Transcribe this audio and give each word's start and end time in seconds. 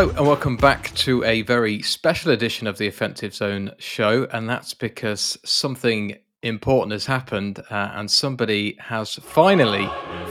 Hello 0.00 0.14
and 0.16 0.26
welcome 0.26 0.56
back 0.56 0.94
to 0.94 1.22
a 1.24 1.42
very 1.42 1.82
special 1.82 2.32
edition 2.32 2.66
of 2.66 2.78
the 2.78 2.86
Offensive 2.86 3.34
Zone 3.34 3.72
show, 3.76 4.26
and 4.32 4.48
that's 4.48 4.72
because 4.72 5.36
something 5.44 6.16
important 6.42 6.92
has 6.92 7.04
happened, 7.04 7.58
uh, 7.70 7.90
and 7.92 8.10
somebody 8.10 8.78
has 8.80 9.16
finally 9.16 9.86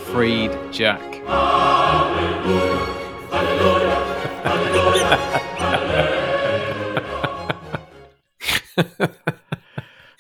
freed 0.06 0.58
Jack. 0.72 1.00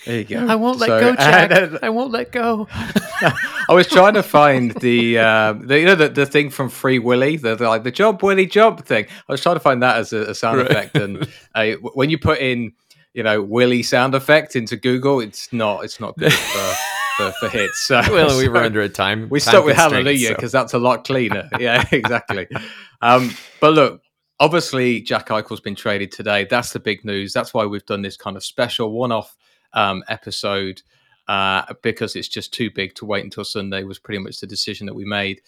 there 0.05 0.19
you 0.19 0.23
go. 0.23 0.47
I 0.47 0.55
won't 0.55 0.79
let 0.79 0.87
So, 0.87 0.99
go, 0.99 1.15
Jack. 1.15 1.51
uh, 1.51 1.79
I 1.83 1.89
won't 1.89 2.11
let 2.11 2.31
go. 2.31 2.67
I 2.71 3.33
was 3.73 3.87
trying 3.87 4.13
to 4.13 4.23
find 4.23 4.71
the, 4.79 5.17
uh, 5.19 5.53
the 5.53 5.79
you 5.79 5.85
know 5.85 5.95
the, 5.95 6.09
the 6.09 6.25
thing 6.25 6.49
from 6.49 6.69
Free 6.69 6.99
Willy, 6.99 7.35
the, 7.37 7.55
the 7.55 7.67
like 7.67 7.83
the 7.83 7.91
jump 7.91 8.23
Willy 8.23 8.45
jump 8.45 8.85
thing. 8.85 9.05
I 9.27 9.31
was 9.31 9.41
trying 9.41 9.55
to 9.55 9.59
find 9.59 9.83
that 9.83 9.97
as 9.97 10.13
a, 10.13 10.21
a 10.31 10.35
sound 10.35 10.59
Right. 10.59 10.71
effect, 10.71 10.95
and 10.95 11.27
uh, 11.55 11.71
when 11.93 12.09
you 12.09 12.17
put 12.17 12.39
in 12.39 12.73
you 13.13 13.23
know 13.23 13.41
Willy 13.41 13.83
sound 13.83 14.15
effect 14.15 14.55
into 14.55 14.77
Google, 14.77 15.19
it's 15.19 15.51
not 15.51 15.83
it's 15.83 15.99
not 15.99 16.15
good 16.17 16.33
for 16.33 16.75
for, 17.17 17.31
for 17.41 17.49
hits. 17.49 17.81
So, 17.81 18.01
well, 18.11 18.37
we 18.37 18.45
so 18.45 18.51
were 18.51 18.57
under 18.59 18.81
a 18.81 18.89
time. 18.89 19.27
we 19.29 19.39
time 19.41 19.51
stuck 19.51 19.65
with 19.65 19.75
constraint, 19.75 20.05
Hallelujah 20.05 20.27
so- 20.29 20.35
because 20.35 20.51
that's 20.53 20.73
a 20.73 20.79
lot 20.79 21.03
cleaner. 21.05 21.49
yeah, 21.59 21.83
exactly. 21.91 22.47
Um, 23.01 23.31
but 23.59 23.73
look, 23.73 24.01
obviously 24.39 25.01
Jack 25.01 25.27
Eichel's 25.27 25.59
been 25.59 25.75
traded 25.75 26.13
today. 26.13 26.47
That's 26.49 26.71
the 26.71 26.79
big 26.79 27.03
news. 27.03 27.33
That's 27.33 27.53
why 27.53 27.65
we've 27.65 27.85
done 27.85 28.01
this 28.01 28.15
kind 28.15 28.37
of 28.37 28.43
special 28.45 28.93
one-off 28.93 29.35
um, 29.73 30.03
episode 30.07 30.81
uh, 31.27 31.63
because 31.81 32.15
it's 32.15 32.27
just 32.27 32.53
too 32.53 32.71
big 32.71 32.95
to 32.95 33.05
wait 33.05 33.23
until 33.23 33.43
Sunday. 33.43 33.83
Was 33.83 33.99
pretty 33.99 34.19
much 34.19 34.39
the 34.39 34.47
decision 34.47 34.87
that 34.87 34.95
we 34.95 35.05
made. 35.05 35.41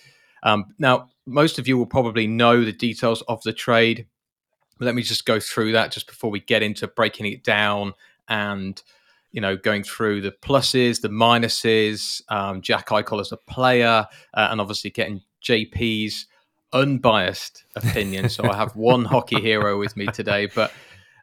Um, 0.43 0.73
now, 0.79 1.09
most 1.25 1.59
of 1.59 1.67
you 1.67 1.77
will 1.77 1.85
probably 1.85 2.27
know 2.27 2.63
the 2.63 2.71
details 2.71 3.21
of 3.23 3.41
the 3.43 3.53
trade. 3.53 4.07
Let 4.79 4.95
me 4.95 5.03
just 5.03 5.25
go 5.25 5.39
through 5.39 5.73
that 5.73 5.91
just 5.91 6.07
before 6.07 6.31
we 6.31 6.39
get 6.39 6.63
into 6.63 6.87
breaking 6.87 7.27
it 7.27 7.43
down 7.43 7.93
and 8.27 8.81
you 9.31 9.41
know 9.41 9.55
going 9.57 9.83
through 9.83 10.21
the 10.21 10.31
pluses, 10.31 11.01
the 11.01 11.09
minuses, 11.09 12.21
um, 12.29 12.61
Jack 12.61 12.87
Eichel 12.87 13.21
as 13.21 13.31
a 13.31 13.37
player, 13.37 14.07
uh, 14.33 14.47
and 14.51 14.61
obviously 14.61 14.89
getting 14.89 15.21
JP's 15.43 16.27
unbiased 16.73 17.65
opinion. 17.75 18.29
so 18.29 18.49
I 18.49 18.55
have 18.55 18.75
one 18.75 19.05
hockey 19.05 19.41
hero 19.41 19.77
with 19.77 19.97
me 19.97 20.07
today, 20.07 20.47
but 20.53 20.71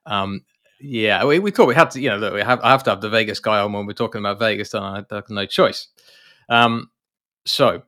um, 0.07 0.43
yeah, 0.81 1.25
we, 1.25 1.39
we 1.39 1.51
thought 1.51 1.69
we 1.69 1.75
had 1.75 1.91
to. 1.93 2.01
You 2.01 2.11
know, 2.11 2.19
look, 2.19 2.35
we 2.35 2.41
have 2.41 2.61
I 2.61 2.71
have 2.71 2.85
to 2.85 2.91
have 2.91 3.01
the 3.01 3.11
Vegas 3.11 3.41
guy 3.41 3.59
on 3.61 3.73
when 3.73 3.87
we're 3.87 3.93
talking 3.93 4.21
about 4.21 4.39
Vegas, 4.39 4.75
and 4.75 4.85
I 4.85 5.03
have 5.11 5.31
no 5.31 5.47
choice. 5.47 5.89
Um, 6.49 6.91
so 7.47 7.83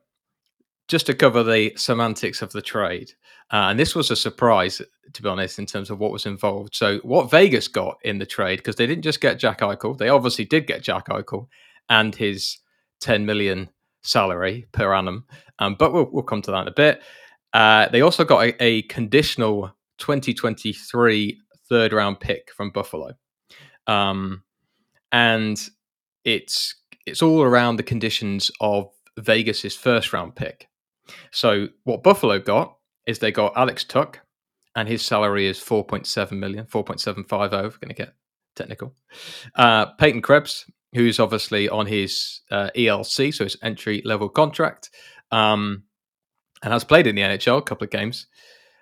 just 0.91 1.05
to 1.05 1.13
cover 1.13 1.41
the 1.41 1.71
semantics 1.77 2.41
of 2.41 2.51
the 2.51 2.61
trade. 2.61 3.13
Uh, 3.49 3.69
and 3.69 3.79
this 3.79 3.95
was 3.95 4.11
a 4.11 4.15
surprise, 4.15 4.81
to 5.13 5.21
be 5.23 5.29
honest, 5.29 5.57
in 5.57 5.65
terms 5.65 5.89
of 5.89 5.99
what 5.99 6.11
was 6.11 6.25
involved. 6.25 6.75
So, 6.75 6.99
what 6.99 7.31
Vegas 7.31 7.69
got 7.69 7.97
in 8.03 8.17
the 8.17 8.25
trade, 8.25 8.57
because 8.57 8.75
they 8.75 8.87
didn't 8.87 9.05
just 9.05 9.21
get 9.21 9.39
Jack 9.39 9.61
Eichel, 9.61 9.97
they 9.97 10.09
obviously 10.09 10.43
did 10.43 10.67
get 10.67 10.83
Jack 10.83 11.07
Eichel 11.07 11.47
and 11.87 12.13
his 12.13 12.57
10 12.99 13.25
million 13.25 13.69
salary 14.03 14.67
per 14.73 14.93
annum. 14.93 15.25
Um, 15.59 15.75
but 15.79 15.93
we'll, 15.93 16.09
we'll 16.11 16.23
come 16.23 16.41
to 16.41 16.51
that 16.51 16.63
in 16.63 16.67
a 16.67 16.73
bit. 16.73 17.01
Uh, 17.53 17.87
they 17.87 18.01
also 18.01 18.25
got 18.25 18.43
a, 18.43 18.63
a 18.63 18.81
conditional 18.83 19.73
2023 19.99 21.39
third 21.71 21.93
round 21.93 22.19
pick 22.19 22.51
from 22.51 22.69
Buffalo. 22.69 23.13
Um, 23.87 24.43
and 25.13 25.57
it's 26.25 26.75
it's 27.05 27.21
all 27.21 27.41
around 27.41 27.77
the 27.77 27.83
conditions 27.83 28.51
of 28.59 28.91
Vegas's 29.17 29.75
first 29.75 30.11
round 30.11 30.35
pick. 30.35 30.67
So 31.31 31.69
what 31.85 32.03
Buffalo 32.03 32.39
got 32.39 32.75
is 33.07 33.19
they 33.19 33.31
got 33.31 33.53
Alex 33.55 33.85
Tuch, 33.85 34.17
and 34.75 34.87
his 34.87 35.01
salary 35.01 35.47
is 35.47 35.59
4.7 35.59 36.31
million, 36.33 36.65
4.750, 36.65 37.19
if 37.19 37.51
we're 37.51 37.69
going 37.69 37.87
to 37.87 37.93
get 37.93 38.13
technical. 38.55 38.93
Uh, 39.55 39.87
Peyton 39.93 40.21
Krebs, 40.21 40.65
who's 40.93 41.19
obviously 41.19 41.69
on 41.69 41.87
his 41.87 42.41
uh, 42.51 42.69
ELC, 42.75 43.33
so 43.33 43.45
his 43.45 43.57
entry 43.63 44.01
level 44.05 44.29
contract, 44.29 44.89
um, 45.31 45.83
and 46.63 46.73
has 46.73 46.83
played 46.83 47.07
in 47.07 47.15
the 47.15 47.21
NHL 47.21 47.57
a 47.57 47.63
couple 47.63 47.85
of 47.85 47.91
games. 47.91 48.27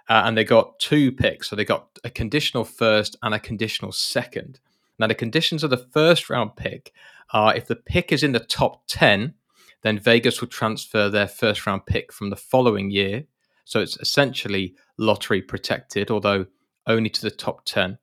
Uh, 0.09 0.23
and 0.25 0.35
they 0.35 0.43
got 0.43 0.79
two 0.79 1.11
picks. 1.11 1.49
So 1.49 1.55
they 1.55 1.65
got 1.65 1.87
a 2.03 2.09
conditional 2.09 2.65
first 2.65 3.15
and 3.21 3.33
a 3.33 3.39
conditional 3.39 3.91
second. 3.91 4.59
Now, 4.97 5.07
the 5.07 5.15
conditions 5.15 5.63
of 5.63 5.69
the 5.69 5.77
first 5.77 6.29
round 6.29 6.55
pick 6.55 6.91
are 7.31 7.55
if 7.55 7.67
the 7.67 7.75
pick 7.75 8.11
is 8.11 8.23
in 8.23 8.31
the 8.31 8.39
top 8.39 8.81
10, 8.87 9.35
then 9.81 9.99
Vegas 9.99 10.41
will 10.41 10.47
transfer 10.47 11.09
their 11.09 11.27
first 11.27 11.65
round 11.65 11.85
pick 11.85 12.11
from 12.11 12.31
the 12.31 12.35
following 12.35 12.89
year. 12.89 13.25
So 13.65 13.79
it's 13.79 13.97
essentially 13.97 14.75
lottery 14.97 15.41
protected, 15.41 16.09
although 16.09 16.47
only 16.87 17.09
to 17.11 17.21
the 17.21 17.31
top 17.31 17.65
10. 17.65 17.97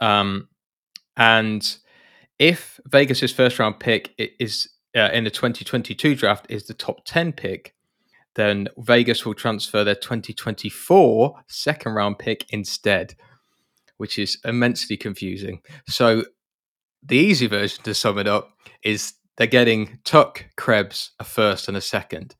Um, 0.00 0.48
and 1.16 1.76
if 2.38 2.80
Vegas's 2.86 3.32
first 3.32 3.58
round 3.58 3.80
pick 3.80 4.14
is 4.18 4.68
uh, 4.96 5.10
in 5.12 5.24
the 5.24 5.30
2022 5.30 6.14
draft 6.14 6.46
is 6.48 6.66
the 6.66 6.74
top 6.74 7.04
10 7.04 7.32
pick, 7.32 7.74
then 8.34 8.68
Vegas 8.78 9.24
will 9.24 9.34
transfer 9.34 9.84
their 9.84 9.94
2024 9.94 11.44
second 11.48 11.92
round 11.92 12.18
pick 12.18 12.46
instead, 12.50 13.14
which 13.96 14.18
is 14.18 14.38
immensely 14.44 14.96
confusing. 14.96 15.60
So 15.88 16.24
the 17.02 17.16
easy 17.16 17.46
version 17.46 17.82
to 17.84 17.94
sum 17.94 18.18
it 18.18 18.26
up 18.26 18.50
is 18.82 19.14
they're 19.36 19.46
getting 19.46 19.98
Tuch, 20.04 20.44
Krebs, 20.56 21.12
a 21.18 21.24
first 21.24 21.68
and 21.68 21.76
a 21.76 21.80
second. 21.80 22.36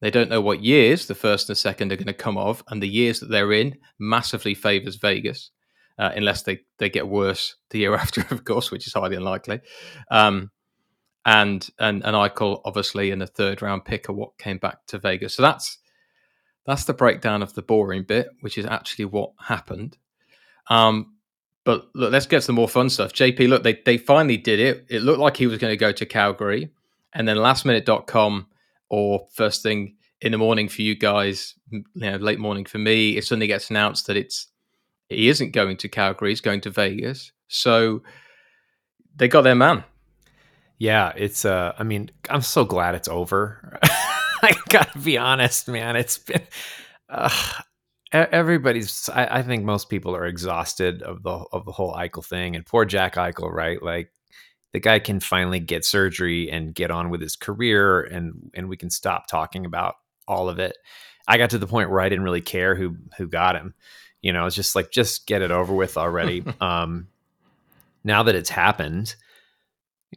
They 0.00 0.10
don't 0.10 0.28
know 0.28 0.40
what 0.40 0.64
years 0.64 1.06
the 1.06 1.14
first 1.14 1.48
and 1.48 1.54
the 1.54 1.60
second 1.60 1.92
are 1.92 1.96
going 1.96 2.06
to 2.06 2.12
come 2.12 2.36
of, 2.36 2.64
and 2.68 2.82
the 2.82 2.88
years 2.88 3.20
that 3.20 3.30
they're 3.30 3.52
in 3.52 3.78
massively 3.98 4.54
favors 4.54 4.96
Vegas, 4.96 5.50
uh, 5.98 6.10
unless 6.16 6.42
they, 6.42 6.60
they 6.78 6.90
get 6.90 7.06
worse 7.06 7.54
the 7.70 7.78
year 7.78 7.94
after, 7.96 8.24
of 8.30 8.44
course, 8.44 8.70
which 8.70 8.86
is 8.86 8.94
highly 8.94 9.16
unlikely. 9.16 9.60
Um, 10.10 10.50
and 11.24 11.68
and 11.78 12.04
and 12.04 12.16
Eichel 12.16 12.60
obviously 12.64 13.10
in 13.10 13.18
the 13.18 13.26
third 13.26 13.62
round 13.62 13.84
pick 13.84 14.08
of 14.08 14.16
what 14.16 14.38
came 14.38 14.58
back 14.58 14.86
to 14.88 14.98
Vegas. 14.98 15.34
So 15.34 15.42
that's 15.42 15.78
that's 16.66 16.84
the 16.84 16.94
breakdown 16.94 17.42
of 17.42 17.54
the 17.54 17.62
boring 17.62 18.04
bit, 18.04 18.28
which 18.40 18.58
is 18.58 18.66
actually 18.66 19.06
what 19.06 19.32
happened. 19.38 19.96
Um, 20.68 21.14
but 21.64 21.86
look, 21.94 22.12
let's 22.12 22.26
get 22.26 22.40
to 22.40 22.46
the 22.48 22.52
more 22.52 22.68
fun 22.68 22.88
stuff. 22.88 23.12
JP, 23.12 23.48
look, 23.48 23.62
they 23.62 23.80
they 23.84 23.98
finally 23.98 24.36
did 24.36 24.60
it. 24.60 24.86
It 24.88 25.02
looked 25.02 25.20
like 25.20 25.36
he 25.36 25.46
was 25.46 25.58
going 25.58 25.72
to 25.72 25.76
go 25.76 25.92
to 25.92 26.06
Calgary, 26.06 26.70
and 27.12 27.26
then 27.26 27.36
lastminute.com 27.36 28.46
or 28.88 29.26
first 29.32 29.62
thing 29.62 29.96
in 30.20 30.32
the 30.32 30.38
morning 30.38 30.68
for 30.68 30.82
you 30.82 30.94
guys, 30.94 31.54
you 31.70 31.82
know, 31.94 32.16
late 32.16 32.38
morning 32.38 32.64
for 32.64 32.78
me, 32.78 33.16
it 33.16 33.24
suddenly 33.24 33.48
gets 33.48 33.70
announced 33.70 34.06
that 34.06 34.16
it's 34.16 34.48
he 35.08 35.28
isn't 35.28 35.50
going 35.50 35.76
to 35.78 35.88
Calgary, 35.88 36.30
he's 36.30 36.40
going 36.40 36.60
to 36.62 36.70
Vegas. 36.70 37.32
So 37.48 38.02
they 39.16 39.28
got 39.28 39.42
their 39.42 39.54
man. 39.54 39.84
Yeah, 40.82 41.12
it's. 41.14 41.44
Uh, 41.44 41.72
I 41.78 41.84
mean, 41.84 42.10
I'm 42.28 42.42
so 42.42 42.64
glad 42.64 42.96
it's 42.96 43.06
over. 43.06 43.78
I 44.42 44.52
gotta 44.68 44.98
be 44.98 45.16
honest, 45.16 45.68
man. 45.68 45.94
It's 45.94 46.18
been. 46.18 46.42
Uh, 47.08 47.30
everybody's. 48.10 49.08
I, 49.08 49.38
I 49.38 49.42
think 49.44 49.62
most 49.62 49.88
people 49.88 50.16
are 50.16 50.26
exhausted 50.26 51.00
of 51.02 51.22
the 51.22 51.44
of 51.52 51.66
the 51.66 51.70
whole 51.70 51.94
Eichel 51.94 52.26
thing, 52.26 52.56
and 52.56 52.66
poor 52.66 52.84
Jack 52.84 53.14
Eichel, 53.14 53.52
right? 53.52 53.80
Like 53.80 54.10
the 54.72 54.80
guy 54.80 54.98
can 54.98 55.20
finally 55.20 55.60
get 55.60 55.84
surgery 55.84 56.50
and 56.50 56.74
get 56.74 56.90
on 56.90 57.10
with 57.10 57.20
his 57.20 57.36
career, 57.36 58.00
and 58.00 58.50
and 58.52 58.68
we 58.68 58.76
can 58.76 58.90
stop 58.90 59.28
talking 59.28 59.64
about 59.64 59.94
all 60.26 60.48
of 60.48 60.58
it. 60.58 60.76
I 61.28 61.38
got 61.38 61.50
to 61.50 61.58
the 61.58 61.68
point 61.68 61.90
where 61.90 62.00
I 62.00 62.08
didn't 62.08 62.24
really 62.24 62.40
care 62.40 62.74
who 62.74 62.96
who 63.18 63.28
got 63.28 63.54
him. 63.54 63.74
You 64.20 64.32
know, 64.32 64.46
it's 64.46 64.56
just 64.56 64.74
like 64.74 64.90
just 64.90 65.28
get 65.28 65.42
it 65.42 65.52
over 65.52 65.72
with 65.72 65.96
already. 65.96 66.42
um, 66.60 67.06
now 68.02 68.24
that 68.24 68.34
it's 68.34 68.50
happened, 68.50 69.14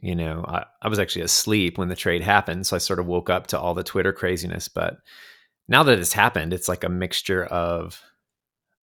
you 0.02 0.14
know, 0.14 0.44
I, 0.46 0.64
I 0.82 0.88
was 0.88 0.98
actually 0.98 1.22
asleep 1.22 1.78
when 1.78 1.88
the 1.88 1.96
trade 1.96 2.22
happened, 2.22 2.66
so 2.66 2.76
I 2.76 2.78
sort 2.78 2.98
of 2.98 3.06
woke 3.06 3.30
up 3.30 3.46
to 3.48 3.58
all 3.58 3.74
the 3.74 3.82
Twitter 3.84 4.12
craziness. 4.12 4.68
But 4.68 4.98
now 5.68 5.82
that 5.82 5.98
it's 5.98 6.12
happened, 6.12 6.52
it's 6.52 6.68
like 6.68 6.84
a 6.84 6.88
mixture 6.88 7.44
of 7.46 8.00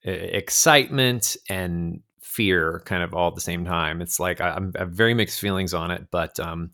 excitement 0.04 1.36
and 1.48 2.00
fear, 2.20 2.82
kind 2.84 3.02
of 3.02 3.14
all 3.14 3.28
at 3.28 3.34
the 3.34 3.40
same 3.40 3.64
time. 3.64 4.00
It's 4.02 4.20
like 4.20 4.40
I, 4.40 4.50
I'm 4.50 4.72
I 4.76 4.80
have 4.80 4.90
very 4.92 5.14
mixed 5.14 5.40
feelings 5.40 5.74
on 5.74 5.90
it, 5.90 6.06
but 6.10 6.38
um, 6.40 6.70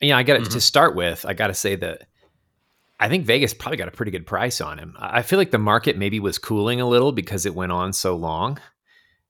yeah, 0.00 0.16
I 0.16 0.22
got 0.22 0.40
Mhm. 0.40 0.50
to 0.50 0.60
start 0.60 0.94
with. 0.94 1.24
I 1.26 1.34
got 1.34 1.48
to 1.48 1.54
say 1.54 1.76
that 1.76 2.02
I 3.00 3.08
think 3.08 3.26
Vegas 3.26 3.54
probably 3.54 3.76
got 3.76 3.88
a 3.88 3.92
pretty 3.92 4.12
good 4.12 4.26
price 4.26 4.60
on 4.60 4.78
him. 4.78 4.96
I 4.98 5.22
feel 5.22 5.38
like 5.38 5.50
the 5.50 5.58
market 5.58 5.98
maybe 5.98 6.20
was 6.20 6.38
cooling 6.38 6.80
a 6.80 6.88
little 6.88 7.12
because 7.12 7.44
it 7.46 7.54
went 7.54 7.72
on 7.72 7.92
so 7.92 8.16
long. 8.16 8.58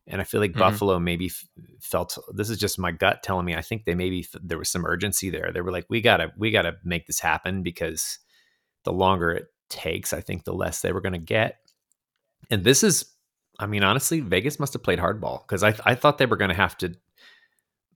And 0.07 0.21
I 0.21 0.25
feel 0.25 0.41
like 0.41 0.53
Mhm. 0.53 0.59
Buffalo 0.59 0.99
maybe 0.99 1.27
f- 1.27 1.45
felt 1.81 2.19
this 2.35 2.51
is 2.51 2.59
just 2.59 2.79
my 2.79 2.93
gut 2.93 3.23
telling 3.23 3.47
me. 3.47 3.55
I 3.55 3.63
think 3.63 3.85
they 3.85 3.95
maybe 3.95 4.21
f- 4.21 4.41
there 4.43 4.59
was 4.59 4.69
some 4.69 4.85
urgency 4.85 5.31
there. 5.31 5.51
They 5.53 5.61
were 5.63 5.73
like, 5.73 5.87
we 5.89 6.01
gotta 6.01 6.33
we 6.37 6.51
gotta 6.51 6.77
make 6.85 7.07
this 7.07 7.21
happen 7.21 7.63
because 7.63 8.19
the 8.85 8.93
longer 8.93 9.33
it 9.33 9.47
takes, 9.71 10.13
I 10.13 10.21
think 10.21 10.45
the 10.45 10.53
less 10.53 10.83
they 10.83 10.93
were 10.93 11.01
going 11.01 11.15
to 11.15 11.19
get. 11.19 11.57
And 12.51 12.65
this 12.65 12.83
is, 12.85 13.07
I 13.59 13.65
mean, 13.67 13.83
honestly, 13.83 14.21
Vegas 14.21 14.61
must 14.61 14.75
have 14.75 14.83
played 14.83 14.99
hardball 14.99 15.41
because 15.47 15.63
I 15.63 15.75
I 15.87 15.95
thought 15.95 16.19
they 16.19 16.27
were 16.27 16.37
going 16.37 16.51
to 16.51 16.55
have 16.55 16.77
to 16.79 16.95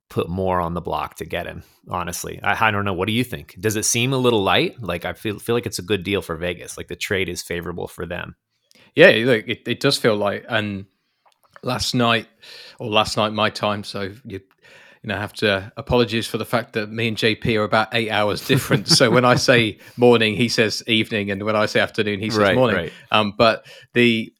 put 0.08 0.28
more 0.30 0.58
on 0.60 0.72
the 0.72 0.80
block 0.80 1.16
to 1.16 1.26
get 1.26 1.46
him. 1.46 1.62
Honestly, 1.90 2.40
I, 2.42 2.68
I 2.68 2.70
don't 2.70 2.86
know. 2.86 2.94
What 2.94 3.06
do 3.08 3.12
you 3.12 3.24
think? 3.24 3.54
Does 3.60 3.76
it 3.76 3.84
seem 3.84 4.14
a 4.14 4.18
little 4.18 4.42
light? 4.42 4.80
Like 4.82 5.04
I 5.04 5.12
feel 5.12 5.38
feel 5.38 5.54
like 5.54 5.66
it's 5.66 5.78
a 5.78 5.82
good 5.82 6.02
deal 6.04 6.22
for 6.22 6.36
Vegas. 6.36 6.76
Like 6.78 6.88
the 6.88 6.96
trade 6.96 7.28
is 7.28 7.42
favorable 7.42 7.86
for 7.88 8.06
them. 8.06 8.34
Yeah, 8.94 9.08
look, 9.26 9.46
it, 9.46 9.62
it 9.66 9.80
does 9.80 9.98
feel 9.98 10.16
like, 10.16 10.46
and 10.48 10.86
last 11.62 11.94
night 11.94 12.28
or 12.78 12.88
last 12.90 13.16
night 13.16 13.32
my 13.32 13.50
time, 13.50 13.84
so 13.84 14.12
you 14.24 14.40
you 15.02 15.08
know 15.08 15.16
have 15.16 15.32
to 15.32 15.72
apologies 15.76 16.26
for 16.26 16.38
the 16.38 16.44
fact 16.44 16.72
that 16.72 16.90
me 16.90 17.08
and 17.08 17.16
JP 17.16 17.58
are 17.60 17.64
about 17.64 17.88
eight 17.92 18.10
hours 18.10 18.44
different. 18.46 18.88
so 18.88 19.10
when 19.10 19.24
I 19.24 19.36
say 19.36 19.78
morning, 19.96 20.34
he 20.34 20.48
says 20.48 20.82
evening, 20.86 21.30
and 21.30 21.42
when 21.44 21.56
I 21.56 21.66
say 21.66 21.80
afternoon, 21.80 22.20
he 22.20 22.30
says 22.30 22.38
Right, 22.38 22.54
morning. 22.56 22.76
right. 22.76 22.92
Um, 23.10 23.32
but 23.36 23.66
the 23.92 24.32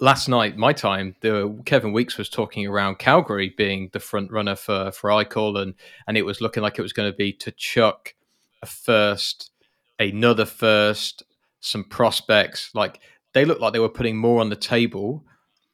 last 0.00 0.28
night, 0.28 0.56
my 0.56 0.72
time, 0.72 1.14
the 1.20 1.60
Kevin 1.66 1.92
Weekes 1.92 2.16
was 2.18 2.28
talking 2.28 2.66
around 2.66 2.98
Calgary 2.98 3.52
being 3.56 3.90
the 3.92 4.00
front 4.00 4.30
runner 4.32 4.56
for 4.56 4.90
for 4.92 5.10
Eichel, 5.10 5.60
and 5.60 5.74
and 6.06 6.16
it 6.16 6.22
was 6.22 6.40
looking 6.40 6.62
like 6.62 6.78
it 6.78 6.82
was 6.82 6.92
going 6.92 7.10
to 7.10 7.16
be 7.16 7.32
to 7.34 7.52
chuck 7.52 8.14
a 8.62 8.66
first, 8.66 9.50
another 9.98 10.44
first, 10.44 11.22
some 11.60 11.84
prospects. 11.84 12.70
Like 12.74 13.00
they 13.32 13.44
looked 13.44 13.60
like 13.60 13.72
they 13.72 13.78
were 13.78 13.88
putting 13.88 14.16
more 14.16 14.40
on 14.40 14.48
the 14.50 14.56
table. 14.56 15.24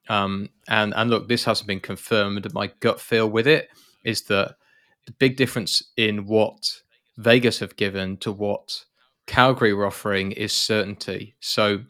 Um, 0.09 0.51
and 0.69 0.95
and 0.95 1.11
look, 1.11 1.29
this 1.29 1.45
hasn't 1.45 1.69
been 1.69 1.81
confirmed. 1.81 2.53
My 2.53 2.71
gut 2.81 3.01
feel 3.01 3.29
with 3.29 3.47
it 3.47 3.69
is 4.05 4.23
that 4.25 4.57
the 5.07 5.13
big 5.13 5.37
difference 5.37 5.83
in 5.97 6.27
what 6.27 6.81
Vegas 7.17 7.59
have 7.61 7.77
given 7.77 8.17
to 8.19 8.33
what 8.33 8.85
Calgary 9.27 9.73
were 9.73 9.87
offering 9.87 10.33
is 10.33 10.53
certainty. 10.53 11.35
So 11.41 11.81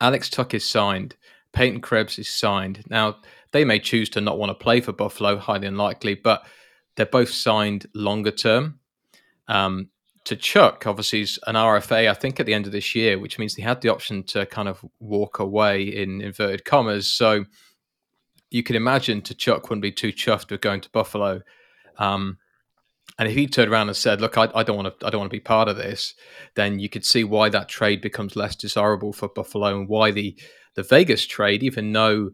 Alex 0.00 0.28
Tuch 0.28 0.54
is 0.54 0.68
signed. 0.68 1.16
Peyton 1.52 1.80
Krebs 1.80 2.18
is 2.18 2.28
signed. 2.28 2.84
Now, 2.88 3.16
they 3.52 3.64
may 3.64 3.78
choose 3.78 4.10
to 4.10 4.20
not 4.20 4.38
want 4.38 4.50
to 4.50 4.54
play 4.54 4.80
for 4.80 4.92
Buffalo, 4.92 5.38
highly 5.38 5.66
unlikely, 5.66 6.14
but 6.14 6.42
they're 6.96 7.06
both 7.06 7.30
signed 7.30 7.86
longer 7.94 8.30
term. 8.30 8.80
Um, 9.46 9.88
to 10.24 10.36
Chuck, 10.36 10.86
obviously, 10.86 11.22
is 11.22 11.38
an 11.46 11.54
RFA, 11.54 12.10
I 12.10 12.14
think, 12.14 12.38
at 12.38 12.46
the 12.46 12.54
end 12.54 12.66
of 12.66 12.72
this 12.72 12.94
year, 12.94 13.18
which 13.18 13.38
means 13.38 13.54
he 13.54 13.62
had 13.62 13.80
the 13.80 13.88
option 13.88 14.22
to 14.24 14.46
kind 14.46 14.68
of 14.68 14.84
walk 15.00 15.38
away 15.38 15.82
in 15.82 16.20
inverted 16.20 16.64
commas. 16.64 17.08
So 17.08 17.44
you 18.50 18.62
can 18.62 18.76
imagine 18.76 19.22
to 19.22 19.34
Chuck 19.34 19.68
wouldn't 19.68 19.82
be 19.82 19.92
too 19.92 20.12
chuffed 20.12 20.50
with 20.50 20.60
going 20.60 20.80
to 20.82 20.90
Buffalo. 20.90 21.42
Um, 21.98 22.38
and 23.18 23.28
if 23.28 23.34
he 23.34 23.46
turned 23.46 23.70
around 23.70 23.88
and 23.88 23.96
said, 23.96 24.20
"Look, 24.20 24.38
I, 24.38 24.48
I 24.54 24.62
don't 24.62 24.76
want 24.76 25.00
to, 25.00 25.06
I 25.06 25.10
don't 25.10 25.20
want 25.20 25.30
to 25.30 25.36
be 25.36 25.40
part 25.40 25.68
of 25.68 25.76
this," 25.76 26.14
then 26.54 26.78
you 26.78 26.88
could 26.88 27.04
see 27.04 27.24
why 27.24 27.48
that 27.48 27.68
trade 27.68 28.00
becomes 28.00 28.36
less 28.36 28.54
desirable 28.54 29.12
for 29.12 29.28
Buffalo 29.28 29.78
and 29.78 29.88
why 29.88 30.10
the 30.10 30.38
the 30.74 30.84
Vegas 30.84 31.26
trade, 31.26 31.64
even 31.64 31.92
though 31.92 32.30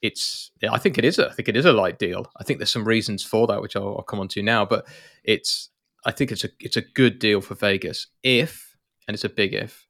it's, 0.00 0.50
I 0.68 0.78
think 0.78 0.96
it 0.98 1.04
is, 1.04 1.18
a, 1.18 1.28
I 1.28 1.32
think 1.32 1.48
it 1.48 1.56
is 1.56 1.66
a 1.66 1.72
light 1.72 1.98
deal. 1.98 2.26
I 2.38 2.42
think 2.42 2.58
there's 2.58 2.72
some 2.72 2.88
reasons 2.88 3.22
for 3.22 3.46
that, 3.46 3.62
which 3.62 3.76
I'll, 3.76 3.96
I'll 3.98 4.02
come 4.02 4.18
on 4.18 4.28
to 4.28 4.42
now. 4.42 4.64
But 4.64 4.86
it's, 5.22 5.68
I 6.04 6.10
think 6.10 6.32
it's 6.32 6.44
a, 6.44 6.48
it's 6.60 6.76
a 6.76 6.82
good 6.82 7.18
deal 7.18 7.40
for 7.40 7.54
Vegas 7.54 8.08
if, 8.22 8.76
and 9.06 9.14
it's 9.14 9.24
a 9.24 9.28
big 9.28 9.54
if, 9.54 9.86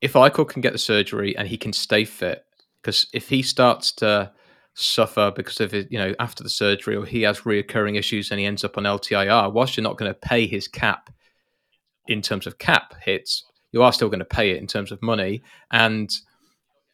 if 0.00 0.12
Eichel 0.12 0.48
can 0.48 0.60
get 0.60 0.72
the 0.72 0.78
surgery 0.78 1.36
and 1.36 1.48
he 1.48 1.56
can 1.56 1.72
stay 1.72 2.04
fit, 2.04 2.44
because 2.82 3.06
if 3.12 3.28
he 3.28 3.42
starts 3.42 3.92
to 3.92 4.32
suffer 4.74 5.32
because 5.34 5.60
of 5.60 5.72
it, 5.72 5.90
you 5.90 5.98
know, 5.98 6.14
after 6.18 6.42
the 6.42 6.50
surgery, 6.50 6.96
or 6.96 7.06
he 7.06 7.22
has 7.22 7.40
reoccurring 7.40 7.96
issues 7.96 8.30
and 8.30 8.38
he 8.38 8.46
ends 8.46 8.64
up 8.64 8.76
on 8.76 8.84
LTIR, 8.84 9.52
whilst 9.52 9.76
you're 9.76 9.82
not 9.82 9.96
going 9.96 10.12
to 10.12 10.18
pay 10.18 10.46
his 10.46 10.68
cap 10.68 11.10
in 12.06 12.20
terms 12.20 12.46
of 12.46 12.58
cap 12.58 12.94
hits, 13.02 13.44
you 13.72 13.82
are 13.82 13.92
still 13.92 14.08
going 14.08 14.18
to 14.18 14.24
pay 14.24 14.50
it 14.50 14.58
in 14.58 14.66
terms 14.66 14.92
of 14.92 15.02
money, 15.02 15.42
and 15.70 16.12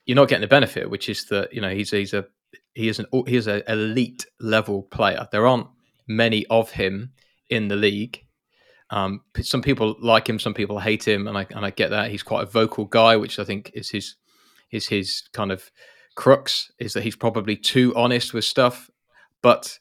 you're 0.06 0.16
not 0.16 0.28
getting 0.28 0.42
the 0.42 0.48
benefit, 0.48 0.88
which 0.88 1.08
is 1.08 1.26
that 1.26 1.52
you 1.52 1.60
know 1.60 1.70
he's 1.70 1.90
he's 1.90 2.14
a 2.14 2.26
he 2.74 2.88
is 2.88 2.98
an 2.98 3.06
he 3.26 3.36
is 3.36 3.46
an 3.46 3.62
elite 3.68 4.26
level 4.40 4.82
player. 4.84 5.26
There 5.30 5.46
aren't 5.46 5.66
many 6.06 6.46
of 6.46 6.70
him 6.70 7.12
in 7.48 7.68
the 7.68 7.76
league. 7.76 8.24
Um, 8.90 9.22
some 9.40 9.62
people 9.62 9.96
like 10.00 10.28
him, 10.28 10.38
some 10.38 10.54
people 10.54 10.80
hate 10.80 11.06
him, 11.06 11.28
and 11.28 11.38
I 11.38 11.46
and 11.50 11.64
I 11.64 11.70
get 11.70 11.90
that. 11.90 12.10
He's 12.10 12.22
quite 12.22 12.42
a 12.42 12.50
vocal 12.50 12.84
guy, 12.84 13.16
which 13.16 13.38
I 13.38 13.44
think 13.44 13.70
is 13.74 13.90
his 13.90 14.16
is 14.70 14.88
his 14.88 15.22
kind 15.32 15.52
of 15.52 15.70
crux 16.14 16.70
is 16.78 16.92
that 16.92 17.02
he's 17.02 17.16
probably 17.16 17.56
too 17.56 17.94
honest 17.96 18.34
with 18.34 18.44
stuff. 18.44 18.90
But 19.42 19.78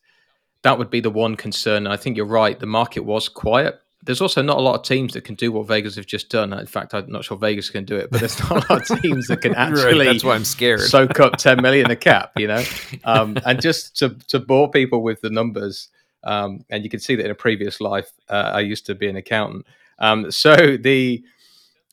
that 0.64 0.78
would 0.78 0.90
be 0.90 1.02
the 1.02 1.10
one 1.10 1.36
concern. 1.36 1.86
And 1.86 1.94
I 1.94 1.98
think 1.98 2.18
you're 2.18 2.26
right. 2.26 2.60
The 2.60 2.66
market 2.66 3.02
was 3.02 3.30
quiet. 3.30 3.80
There's 4.04 4.22
also 4.22 4.42
not 4.42 4.58
a 4.58 4.62
lot 4.62 4.76
of 4.76 4.84
teams 4.84 5.14
that 5.14 5.26
can 5.26 5.36
do 5.36 5.52
what 5.52 5.68
Vegas 5.68 5.98
have 5.98 6.06
just 6.06 6.30
done. 6.30 6.54
In 6.54 6.66
fact, 6.66 6.94
I'm 6.94 7.12
not 7.12 7.26
sure 7.26 7.38
Vegas 7.38 7.70
can 7.70 7.84
do 7.84 7.98
it, 7.98 8.10
but 8.10 8.22
there's 8.22 8.40
not 8.40 8.52
a 8.52 8.74
lot 8.74 8.90
of 8.90 9.02
teams 9.02 9.28
that 9.28 9.42
can 9.42 9.54
actually. 9.56 10.06
Right, 10.06 10.14
that's 10.14 10.24
why 10.24 10.36
I'm 10.36 10.46
scared. 10.46 10.80
Soak 10.82 11.20
up 11.20 11.36
10 11.36 11.62
million 11.62 11.92
a 11.92 11.98
cap, 11.98 12.32
you 12.38 12.48
know, 12.48 12.64
um, 13.04 13.38
and 13.46 13.62
just 13.62 13.98
to 13.98 14.16
to 14.30 14.40
bore 14.40 14.72
people 14.72 15.04
with 15.04 15.20
the 15.20 15.30
numbers. 15.30 15.90
Um, 16.24 16.66
and 16.70 16.84
you 16.84 16.90
can 16.90 17.00
see 17.00 17.16
that 17.16 17.26
in 17.26 17.32
a 17.32 17.36
previous 17.36 17.80
life, 17.80 18.12
uh, 18.30 18.52
I 18.54 18.60
used 18.62 18.86
to 18.88 18.96
be 18.96 19.08
an 19.08 19.16
accountant. 19.16 19.66
Um, 20.00 20.32
so 20.32 20.78
the 20.78 21.24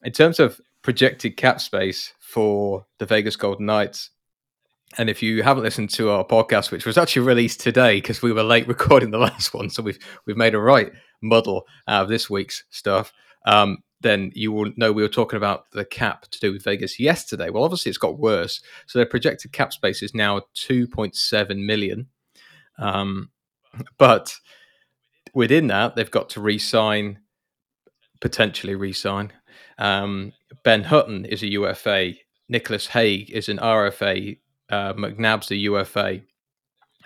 in 0.03 0.13
terms 0.13 0.39
of 0.39 0.61
projected 0.83 1.37
cap 1.37 1.61
space 1.61 2.13
for 2.19 2.87
the 2.99 3.07
Vegas 3.07 3.37
Golden 3.37 3.67
Knights, 3.67 4.11
and 4.99 5.11
if 5.11 5.23
you 5.23 5.43
haven't 5.43 5.65
listened 5.65 5.91
to 5.91 6.11
our 6.11 6.25
podcast, 6.25 6.71
which 6.71 6.87
was 6.87 6.97
actually 6.97 7.27
released 7.27 7.61
today 7.61 7.97
because 7.97 8.23
we 8.23 8.33
were 8.33 8.43
late 8.43 8.69
recording 8.69 9.11
the 9.11 9.19
last 9.19 9.55
one, 9.55 9.71
so 9.71 9.83
we've 9.83 9.99
we've 10.27 10.37
made 10.37 10.55
a 10.55 10.61
right 10.61 10.93
muddle 11.23 11.67
out 11.89 12.05
of 12.05 12.09
this 12.09 12.31
week's 12.31 12.65
stuff. 12.71 13.13
Um, 13.47 13.79
then 14.01 14.31
you 14.35 14.53
will 14.53 14.73
know 14.77 14.93
we 14.93 15.03
were 15.03 15.09
talking 15.09 15.37
about 15.37 15.71
the 15.73 15.85
cap 15.85 16.27
to 16.31 16.39
do 16.39 16.53
with 16.53 16.63
Vegas 16.63 17.01
yesterday. 17.01 17.51
Well, 17.51 17.65
obviously 17.65 17.91
it's 17.91 17.99
got 17.99 18.19
worse. 18.19 18.61
So 18.87 18.99
their 18.99 19.07
projected 19.07 19.53
cap 19.53 19.73
space 19.73 20.03
is 20.03 20.15
now 20.15 20.43
2.7 20.55 21.65
million. 21.65 22.09
Um, 22.79 23.31
but 23.99 24.35
within 25.35 25.67
that, 25.69 25.97
they've 25.97 26.11
got 26.11 26.31
to 26.31 26.41
re-sign, 26.41 27.19
potentially 28.21 28.75
re-sign. 28.75 29.33
Um, 29.79 30.33
ben 30.65 30.85
Hutton 30.85 31.25
is 31.25 31.43
a 31.43 31.53
UFA. 31.53 32.15
Nicolas 32.49 32.87
Hague 32.87 33.31
is 33.31 33.49
an 33.49 33.59
RFA. 33.59 34.39
Uh, 34.71 34.95
McNabb's 34.95 35.51
a 35.51 35.57
UFA. 35.57 36.21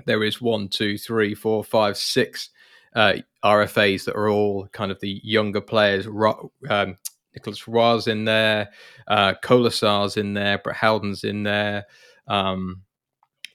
There 0.06 0.22
is 0.25 0.40
one, 0.40 0.69
two, 0.69 0.96
three, 0.96 1.34
four, 1.34 1.64
five, 1.64 1.96
six 1.96 2.50
uh, 2.94 3.14
RFAs 3.44 4.05
that 4.05 4.17
are 4.17 4.28
all 4.28 4.69
kind 4.69 4.90
of 4.90 5.00
the 5.00 5.20
younger 5.22 5.61
players. 5.61 6.06
Ro- 6.06 6.52
um, 6.69 6.96
Nicolas 7.34 7.69
Roy's 7.69 8.06
in 8.06 8.24
there, 8.24 8.70
uh, 9.08 9.34
Kolesar's 9.43 10.17
in 10.17 10.34
there, 10.34 10.58
Brett 10.58 10.77
Howden's 10.77 11.24
in 11.24 11.43
there. 11.43 11.84
Um, 12.27 12.82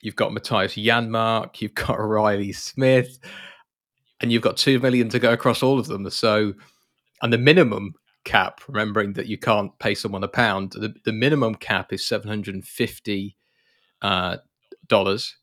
you've 0.00 0.16
got 0.16 0.32
Mattias 0.32 0.82
Janmark, 0.82 1.60
you've 1.60 1.74
got 1.74 1.94
Reilly 1.98 2.52
Smith, 2.52 3.18
and 4.20 4.32
you've 4.32 4.42
got 4.42 4.56
two 4.56 4.78
million 4.78 5.08
to 5.10 5.18
go 5.18 5.32
across 5.32 5.62
all 5.62 5.78
of 5.78 5.86
them. 5.86 6.08
So, 6.10 6.54
and 7.22 7.32
the 7.32 7.38
minimum 7.38 7.94
cap, 8.24 8.60
remembering 8.68 9.14
that 9.14 9.26
you 9.26 9.38
can't 9.38 9.76
pay 9.78 9.94
someone 9.94 10.24
a 10.24 10.28
pound, 10.28 10.72
the, 10.72 10.94
the 11.04 11.12
minimum 11.12 11.54
cap 11.54 11.92
is 11.92 12.06
seven 12.06 12.28
hundred 12.28 12.54
and 12.54 12.66
fifty 12.66 13.36
uh, 14.02 14.38
dollars, 14.88 15.36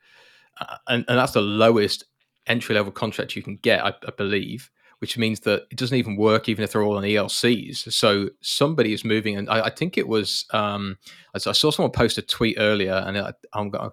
uh, 0.59 0.77
and, 0.87 1.05
and 1.07 1.17
that's 1.17 1.33
the 1.33 1.41
lowest 1.41 2.05
entry 2.47 2.75
level 2.75 2.91
contract 2.91 3.35
you 3.35 3.41
can 3.41 3.55
get, 3.57 3.83
I, 3.83 3.93
I, 4.07 4.11
believe. 4.17 4.69
Which 4.99 5.17
means 5.17 5.41
that 5.41 5.63
it 5.69 5.77
doesn't 5.77 5.97
even 5.97 6.15
work, 6.15 6.47
even 6.47 6.63
if 6.63 6.71
they're 6.71 6.83
all 6.83 6.95
on 6.95 7.03
ELCs. 7.03 7.91
So 7.91 8.29
somebody 8.39 8.93
is 8.93 9.03
moving, 9.03 9.35
and 9.35 9.49
I, 9.49 9.65
I 9.65 9.69
think 9.69 9.97
it 9.97 10.07
was. 10.07 10.45
Um, 10.51 10.97
I 11.33 11.39
saw 11.39 11.71
someone 11.71 11.91
post 11.91 12.17
a 12.17 12.21
tweet 12.21 12.55
earlier, 12.57 13.03
and 13.05 13.17
I, 13.17 13.33
I'm 13.51 13.69
going 13.69 13.91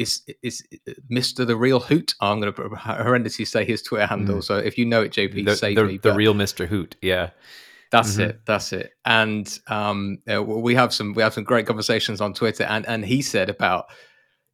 is 0.00 0.22
is 0.42 0.66
Mister 1.08 1.44
the 1.44 1.56
Real 1.56 1.80
Hoot? 1.80 2.14
I'm 2.20 2.40
going 2.40 2.52
to 2.52 2.62
horrendously 2.62 3.46
say 3.46 3.64
his 3.64 3.82
Twitter 3.82 4.06
handle. 4.06 4.38
Mm. 4.38 4.44
So 4.44 4.56
if 4.56 4.78
you 4.78 4.86
know 4.86 5.02
it, 5.02 5.12
JP, 5.12 5.44
the, 5.44 5.56
save 5.56 5.76
the, 5.76 5.84
me. 5.84 5.98
The 5.98 6.14
real 6.14 6.34
Mister 6.34 6.66
Hoot, 6.66 6.96
yeah. 7.02 7.30
That's 7.92 8.12
mm-hmm. 8.12 8.30
it. 8.30 8.40
That's 8.46 8.72
it. 8.72 8.92
And 9.04 9.58
um, 9.66 10.18
we 10.26 10.74
have 10.74 10.94
some 10.94 11.12
we 11.12 11.22
have 11.22 11.34
some 11.34 11.44
great 11.44 11.66
conversations 11.66 12.20
on 12.20 12.32
Twitter, 12.34 12.64
and 12.64 12.86
and 12.86 13.04
he 13.04 13.20
said 13.20 13.50
about 13.50 13.86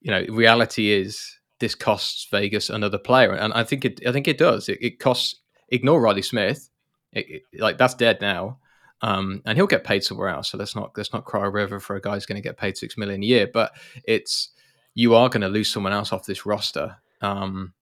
you 0.00 0.10
know 0.10 0.24
reality 0.28 0.90
is 0.90 1.38
this 1.60 1.74
costs 1.74 2.26
Vegas 2.30 2.68
another 2.68 2.98
player, 2.98 3.32
and 3.32 3.52
I 3.52 3.62
think 3.62 3.84
it 3.84 4.00
I 4.06 4.12
think 4.12 4.26
it 4.26 4.38
does. 4.38 4.68
It, 4.68 4.78
it 4.80 4.98
costs. 4.98 5.36
Ignore 5.68 6.00
Roddy 6.00 6.22
Smith, 6.22 6.70
it, 7.12 7.26
it, 7.28 7.60
like 7.60 7.76
that's 7.76 7.94
dead 7.94 8.20
now. 8.20 8.58
Um, 9.02 9.42
and 9.44 9.58
he'll 9.58 9.66
get 9.66 9.82
paid 9.82 10.04
somewhere 10.04 10.28
else. 10.28 10.50
So 10.50 10.58
let's 10.58 10.76
not 10.76 10.92
let's 10.96 11.12
not 11.12 11.24
cry 11.24 11.44
a 11.44 11.50
river 11.50 11.80
for 11.80 11.96
a 11.96 12.00
guy 12.00 12.14
who's 12.14 12.24
going 12.24 12.40
to 12.40 12.48
get 12.48 12.56
paid 12.56 12.78
six 12.78 12.96
million 12.96 13.22
a 13.22 13.26
year. 13.26 13.50
But 13.52 13.72
it's 14.04 14.50
you 14.96 15.14
are 15.14 15.28
going 15.28 15.42
to 15.42 15.48
lose 15.48 15.70
someone 15.70 15.92
else 15.92 16.10
off 16.10 16.24
this 16.24 16.46
roster. 16.46 16.96
Um, 17.20 17.74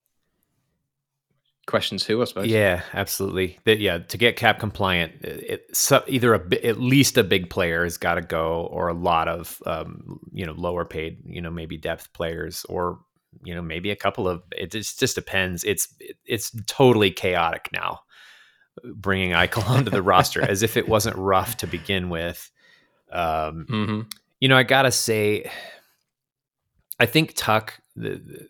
questions 1.67 2.05
who 2.05 2.21
I 2.21 2.25
suppose. 2.25 2.49
Yeah, 2.49 2.83
absolutely. 2.93 3.59
The, 3.65 3.79
yeah, 3.79 3.99
to 3.99 4.19
get 4.19 4.37
cap 4.37 4.59
compliant, 4.59 5.13
it, 5.23 5.75
so 5.75 6.03
either 6.09 6.35
a 6.35 6.67
at 6.67 6.81
least 6.81 7.17
a 7.17 7.25
big 7.25 7.49
player 7.49 7.85
has 7.85 7.97
got 7.97 8.17
to 8.17 8.21
go, 8.21 8.69
or 8.71 8.89
a 8.89 8.95
lot 8.95 9.29
of 9.29 9.63
um, 9.65 10.21
you 10.33 10.45
know 10.45 10.53
lower 10.53 10.85
paid, 10.85 11.19
you 11.25 11.41
know 11.41 11.51
maybe 11.51 11.77
depth 11.77 12.13
players, 12.13 12.67
or 12.69 12.99
you 13.45 13.55
know 13.55 13.63
maybe 13.63 13.91
a 13.91 13.97
couple 13.97 14.29
of. 14.29 14.43
It 14.51 14.73
just 14.73 14.99
just 14.99 15.15
depends. 15.15 15.63
It's 15.63 15.89
it's 16.27 16.51
totally 16.67 17.13
chaotic 17.13 17.69
now. 17.73 18.01
Bringing 18.93 19.31
Eichel 19.31 19.69
onto 19.71 19.91
the 19.91 20.03
roster 20.03 20.43
as 20.43 20.65
if 20.65 20.77
it 20.77 20.89
wasn't 20.89 21.17
rough 21.17 21.59
to 21.59 21.69
begin 21.69 22.11
with. 22.11 22.51
Um, 23.13 23.67
mm-hmm. 23.71 24.01
You 24.41 24.49
know, 24.49 24.57
I 24.57 24.65
gotta 24.65 24.91
say, 24.91 25.49
I 26.99 27.07
think 27.07 27.35
Tuch. 27.35 27.73
The, 27.97 28.17
the, 28.17 28.49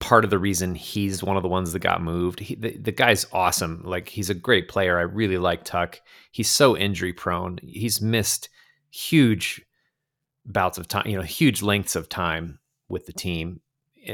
part 0.00 0.24
of 0.24 0.30
the 0.30 0.38
reason 0.38 0.74
he's 0.74 1.22
one 1.22 1.36
of 1.36 1.42
the 1.42 1.48
ones 1.48 1.72
that 1.72 1.80
got 1.80 2.02
moved. 2.02 2.40
He, 2.40 2.54
the, 2.54 2.76
the 2.76 2.90
guy's 2.90 3.26
awesome. 3.32 3.82
Like 3.84 4.08
he's 4.08 4.30
a 4.30 4.34
great 4.34 4.66
player. 4.66 4.98
I 4.98 5.02
really 5.02 5.38
like 5.38 5.62
Tuch. 5.62 6.00
He's 6.32 6.48
so 6.48 6.76
injury 6.76 7.12
prone. 7.12 7.58
He's 7.62 8.00
missed 8.00 8.48
huge 8.90 9.60
bouts 10.44 10.78
of 10.78 10.88
time, 10.88 11.06
you 11.06 11.16
know, 11.16 11.22
huge 11.22 11.62
lengths 11.62 11.94
of 11.94 12.08
time 12.08 12.58
with 12.88 13.06
the 13.06 13.12
team. 13.12 13.60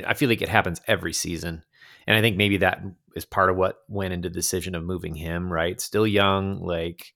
I 0.07 0.15
feel 0.15 0.29
like 0.29 0.43
it 0.43 0.49
happens 0.49 0.81
every 0.89 1.13
season. 1.13 1.63
And 2.07 2.17
I 2.17 2.21
think 2.21 2.37
maybe 2.37 2.59
that 2.59 2.83
is 3.15 3.25
part 3.25 3.49
of 3.49 3.57
what 3.57 3.79
went 3.89 4.13
into 4.13 4.29
the 4.29 4.35
decision 4.35 4.75
of 4.75 4.85
moving 4.85 5.15
him, 5.15 5.51
right? 5.53 5.81
Still 5.81 6.07
young, 6.07 6.61
like 6.61 7.13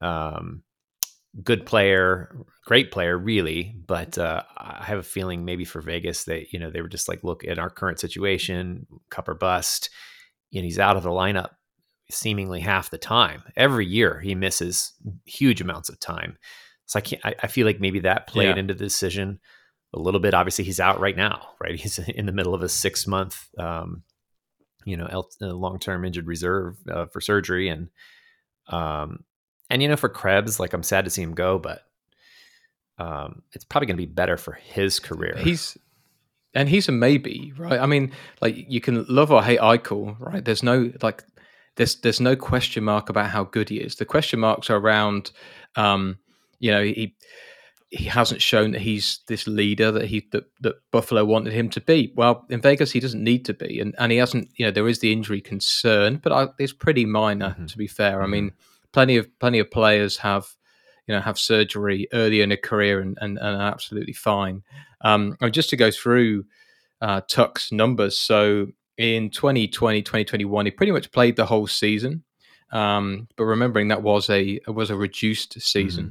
um 0.00 0.62
good 1.42 1.66
player, 1.66 2.34
great 2.64 2.90
player, 2.90 3.16
really. 3.16 3.74
But 3.86 4.18
uh, 4.18 4.42
I 4.56 4.84
have 4.84 4.98
a 4.98 5.04
feeling 5.04 5.44
maybe 5.44 5.64
for 5.64 5.80
Vegas, 5.80 6.24
that 6.24 6.52
you 6.52 6.58
know 6.58 6.70
they 6.70 6.82
were 6.82 6.88
just 6.88 7.08
like, 7.08 7.24
look 7.24 7.44
at 7.44 7.58
our 7.58 7.70
current 7.70 8.00
situation, 8.00 8.86
cup 9.10 9.28
or 9.28 9.34
bust, 9.34 9.90
and 10.54 10.64
he's 10.64 10.78
out 10.78 10.96
of 10.96 11.02
the 11.02 11.10
lineup 11.10 11.50
seemingly 12.10 12.60
half 12.60 12.90
the 12.90 12.98
time. 12.98 13.42
Every 13.56 13.86
year 13.86 14.20
he 14.20 14.34
misses 14.34 14.92
huge 15.24 15.60
amounts 15.60 15.88
of 15.88 16.00
time. 16.00 16.36
So 16.86 16.98
I 16.98 17.02
can't. 17.02 17.24
I, 17.24 17.34
I 17.44 17.46
feel 17.46 17.66
like 17.66 17.80
maybe 17.80 18.00
that 18.00 18.26
played 18.26 18.48
yeah. 18.48 18.56
into 18.56 18.74
the 18.74 18.84
decision 18.84 19.38
a 19.94 20.00
little 20.00 20.20
bit. 20.20 20.34
Obviously, 20.34 20.64
he's 20.64 20.80
out 20.80 21.00
right 21.00 21.16
now, 21.16 21.50
right? 21.60 21.74
He's 21.80 21.98
in 21.98 22.26
the 22.26 22.32
middle 22.32 22.54
of 22.54 22.62
a 22.62 22.68
six 22.68 23.06
month, 23.06 23.48
um, 23.58 24.02
you 24.84 24.96
know, 24.96 25.24
long 25.40 25.78
term 25.78 26.04
injured 26.04 26.26
reserve 26.26 26.76
uh, 26.90 27.06
for 27.06 27.20
surgery, 27.20 27.68
and 27.68 27.88
um, 28.68 29.24
and 29.70 29.80
you 29.80 29.88
know, 29.88 29.96
for 29.96 30.08
Krebs, 30.08 30.58
like 30.58 30.72
I'm 30.72 30.82
sad 30.82 31.04
to 31.04 31.10
see 31.10 31.22
him 31.22 31.34
go, 31.34 31.58
but 31.58 31.82
um, 32.98 33.42
it's 33.52 33.64
probably 33.64 33.86
going 33.86 33.96
to 33.96 34.06
be 34.06 34.12
better 34.12 34.36
for 34.36 34.52
his 34.52 34.98
career. 34.98 35.36
He's 35.38 35.78
and 36.54 36.68
he's 36.68 36.88
a 36.88 36.92
maybe, 36.92 37.52
right? 37.56 37.80
I 37.80 37.86
mean, 37.86 38.12
like 38.42 38.56
you 38.68 38.80
can 38.80 39.06
love 39.08 39.30
or 39.30 39.42
hate 39.42 39.60
Eichel, 39.60 40.18
right? 40.18 40.44
There's 40.44 40.62
no 40.62 40.92
like 41.02 41.24
there's 41.76 41.96
there's 42.00 42.20
no 42.20 42.34
question 42.36 42.84
mark 42.84 43.08
about 43.08 43.30
how 43.30 43.44
good 43.44 43.68
he 43.68 43.76
is. 43.76 43.96
The 43.96 44.04
question 44.04 44.40
marks 44.40 44.68
are 44.68 44.76
around, 44.76 45.30
um, 45.76 46.18
you 46.58 46.72
know, 46.72 46.82
he 46.82 47.14
he 47.90 48.04
hasn't 48.04 48.42
shown 48.42 48.72
that 48.72 48.80
he's 48.80 49.20
this 49.28 49.46
leader 49.46 49.90
that 49.92 50.06
he 50.06 50.26
that, 50.32 50.44
that 50.60 50.76
Buffalo 50.90 51.24
wanted 51.24 51.52
him 51.52 51.70
to 51.70 51.80
be. 51.80 52.12
Well, 52.16 52.44
in 52.50 52.60
Vegas, 52.60 52.90
he 52.90 53.00
doesn't 53.00 53.22
need 53.22 53.44
to 53.44 53.54
be, 53.54 53.78
and 53.78 53.94
and 53.98 54.10
he 54.10 54.18
hasn't. 54.18 54.48
You 54.56 54.66
know, 54.66 54.72
there 54.72 54.88
is 54.88 54.98
the 54.98 55.12
injury 55.12 55.40
concern, 55.40 56.16
but 56.16 56.32
I, 56.32 56.48
it's 56.58 56.72
pretty 56.72 57.06
minor 57.06 57.50
mm-hmm. 57.50 57.66
to 57.66 57.78
be 57.78 57.86
fair. 57.86 58.16
Mm-hmm. 58.16 58.24
I 58.24 58.26
mean 58.26 58.52
plenty 58.92 59.16
of 59.16 59.28
plenty 59.38 59.58
of 59.58 59.70
players 59.70 60.16
have 60.18 60.46
you 61.06 61.14
know 61.14 61.20
have 61.20 61.38
surgery 61.38 62.08
early 62.12 62.40
in 62.40 62.52
a 62.52 62.56
career 62.56 63.00
and, 63.00 63.18
and, 63.20 63.38
and 63.38 63.56
are 63.60 63.70
absolutely 63.72 64.12
fine. 64.12 64.62
Um, 65.02 65.36
just 65.50 65.70
to 65.70 65.76
go 65.76 65.90
through 65.90 66.44
uh, 67.00 67.22
Tuch's 67.22 67.72
numbers, 67.72 68.18
so 68.18 68.68
in 68.98 69.30
2020, 69.30 70.02
2021, 70.02 70.66
he 70.66 70.70
pretty 70.70 70.92
much 70.92 71.10
played 71.10 71.36
the 71.36 71.46
whole 71.46 71.66
season. 71.66 72.22
Um, 72.70 73.28
but 73.36 73.44
remembering 73.44 73.88
that 73.88 74.02
was 74.02 74.28
a 74.30 74.60
was 74.68 74.90
a 74.90 74.96
reduced 74.96 75.60
season. 75.60 76.04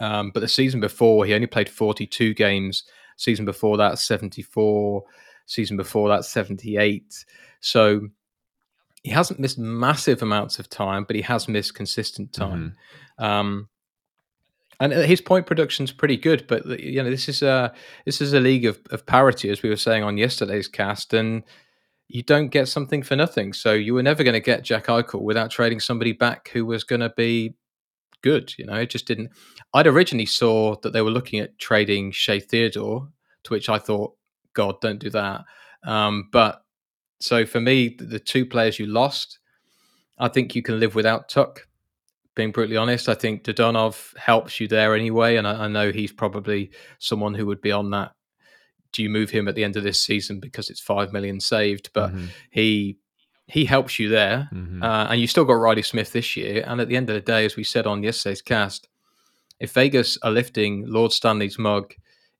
Mm-hmm. 0.00 0.04
Um, 0.04 0.30
but 0.30 0.40
the 0.40 0.48
season 0.48 0.80
before, 0.80 1.24
he 1.24 1.34
only 1.34 1.46
played 1.46 1.68
42 1.68 2.34
games. 2.34 2.84
Season 3.16 3.44
before 3.44 3.76
that, 3.78 3.98
74. 3.98 5.02
Season 5.46 5.76
before 5.76 6.08
that, 6.10 6.24
78. 6.24 7.24
So 7.60 8.08
he 9.02 9.10
hasn't 9.10 9.40
missed 9.40 9.58
massive 9.58 10.22
amounts 10.22 10.58
of 10.58 10.68
time, 10.68 11.04
but 11.04 11.16
he 11.16 11.22
has 11.22 11.48
missed 11.48 11.74
consistent 11.74 12.32
time. 12.32 12.76
Mm-hmm. 13.18 13.24
Um, 13.24 13.68
and 14.80 14.92
uh, 14.92 15.00
his 15.02 15.20
point 15.20 15.46
production's 15.46 15.92
pretty 15.92 16.16
good, 16.16 16.46
but 16.46 16.66
uh, 16.66 16.76
you 16.76 17.02
know 17.02 17.10
this 17.10 17.28
is 17.28 17.42
a 17.42 17.72
this 18.04 18.20
is 18.20 18.32
a 18.32 18.40
league 18.40 18.64
of, 18.64 18.78
of 18.90 19.06
parity, 19.06 19.50
as 19.50 19.62
we 19.62 19.68
were 19.68 19.76
saying 19.76 20.02
on 20.02 20.16
yesterday's 20.16 20.68
cast, 20.68 21.14
and 21.14 21.42
you 22.08 22.22
don't 22.22 22.48
get 22.48 22.68
something 22.68 23.02
for 23.02 23.16
nothing. 23.16 23.52
So 23.52 23.72
you 23.72 23.94
were 23.94 24.02
never 24.02 24.24
going 24.24 24.34
to 24.34 24.40
get 24.40 24.64
Jack 24.64 24.86
Eichel 24.86 25.22
without 25.22 25.50
trading 25.50 25.80
somebody 25.80 26.12
back 26.12 26.48
who 26.48 26.64
was 26.64 26.84
going 26.84 27.00
to 27.00 27.12
be 27.16 27.54
good. 28.22 28.54
You 28.56 28.66
know, 28.66 28.74
it 28.74 28.90
just 28.90 29.06
didn't. 29.06 29.30
I'd 29.74 29.86
originally 29.86 30.26
saw 30.26 30.76
that 30.82 30.92
they 30.92 31.02
were 31.02 31.10
looking 31.10 31.40
at 31.40 31.58
trading 31.58 32.12
Shea 32.12 32.40
Theodore, 32.40 33.08
to 33.44 33.50
which 33.50 33.68
I 33.68 33.78
thought, 33.78 34.14
God, 34.54 34.80
don't 34.80 34.98
do 34.98 35.10
that. 35.10 35.42
Um, 35.84 36.28
but 36.32 36.62
so 37.20 37.46
for 37.46 37.60
me, 37.60 37.96
the 37.98 38.20
two 38.20 38.46
players 38.46 38.78
you 38.78 38.86
lost, 38.86 39.38
I 40.18 40.28
think 40.28 40.54
you 40.54 40.62
can 40.62 40.80
live 40.80 40.94
without 40.94 41.28
Tuch. 41.28 41.66
Being 42.34 42.52
brutally 42.52 42.76
honest, 42.76 43.08
I 43.08 43.14
think 43.14 43.42
Dadonov 43.42 44.16
helps 44.16 44.60
you 44.60 44.68
there 44.68 44.94
anyway, 44.94 45.36
and 45.36 45.46
I, 45.46 45.64
I, 45.64 45.68
know 45.68 45.90
he's 45.90 46.12
probably 46.12 46.70
someone 47.00 47.34
who 47.34 47.46
would 47.46 47.60
be 47.60 47.72
on 47.72 47.90
that. 47.90 48.12
Do 48.92 49.02
you 49.02 49.10
move 49.10 49.30
him 49.30 49.48
at 49.48 49.56
the 49.56 49.64
end 49.64 49.76
of 49.76 49.82
this 49.82 50.00
season 50.00 50.38
because 50.38 50.70
it's 50.70 50.80
five 50.80 51.12
million 51.12 51.40
saved? 51.40 51.90
But 51.92 52.10
mm-hmm. 52.10 52.26
he 52.50 52.98
he 53.46 53.64
helps 53.64 53.98
you 53.98 54.08
there, 54.08 54.48
mm-hmm. 54.54 54.82
uh, 54.82 55.06
and 55.06 55.20
you 55.20 55.26
still 55.26 55.44
got 55.44 55.54
Reilly 55.54 55.82
Smith 55.82 56.12
this 56.12 56.36
year. 56.36 56.62
And 56.66 56.80
at 56.80 56.88
the 56.88 56.96
end 56.96 57.10
of 57.10 57.14
the 57.14 57.20
day, 57.20 57.44
as 57.44 57.56
we 57.56 57.64
said 57.64 57.86
on 57.86 58.04
yesterday's 58.04 58.42
cast, 58.42 58.88
if 59.58 59.72
Vegas 59.72 60.16
are 60.22 60.30
lifting 60.30 60.84
Lord 60.86 61.10
Stanley's 61.10 61.58
mug 61.58 61.92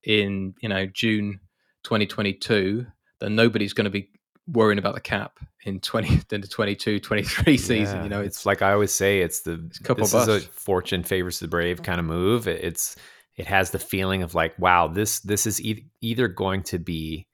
in 0.03 0.53
you 0.61 0.69
know 0.69 0.85
June 0.85 1.41
2022, 1.83 2.85
then 3.19 3.35
nobody's 3.35 3.73
going 3.73 3.83
to 3.83 3.91
be 3.91 4.09
worrying 4.51 4.79
about 4.79 4.95
the 4.95 5.01
cap 5.01 5.39
in 5.63 5.79
20 5.79 6.21
in 6.31 6.41
the 6.41 6.47
22 6.47 6.99
23 6.99 7.57
season 7.57 7.97
yeah, 7.97 8.03
you 8.03 8.09
know 8.09 8.21
it's, 8.21 8.37
it's, 8.37 8.45
like 8.45 8.61
i 8.61 8.71
always 8.71 8.91
say 8.91 9.19
it's 9.21 9.41
the 9.41 9.63
it's 9.67 9.79
couple 9.79 10.05
this 10.05 10.13
is 10.13 10.27
a 10.27 10.39
fortune 10.39 11.03
favors 11.03 11.39
the 11.39 11.47
brave 11.47 11.83
kind 11.83 11.99
of 11.99 12.05
move 12.05 12.47
it's 12.47 12.95
it 13.35 13.45
has 13.45 13.71
the 13.71 13.79
feeling 13.79 14.23
of 14.23 14.35
like 14.35 14.57
wow 14.59 14.87
this 14.87 15.19
this 15.21 15.45
is 15.45 15.61
e- 15.61 15.85
either 16.01 16.27
going 16.27 16.63
to 16.63 16.79
be 16.79 17.25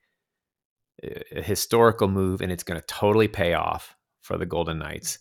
a 1.02 1.42
historical 1.42 2.08
move 2.08 2.40
and 2.40 2.50
it's 2.50 2.62
going 2.62 2.80
to 2.80 2.86
totally 2.86 3.28
pay 3.28 3.54
off 3.54 3.96
for 4.22 4.38
the 4.38 4.46
golden 4.46 4.78
knights 4.78 5.18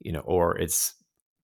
you 0.00 0.12
know 0.12 0.20
or 0.20 0.56
it's 0.58 0.94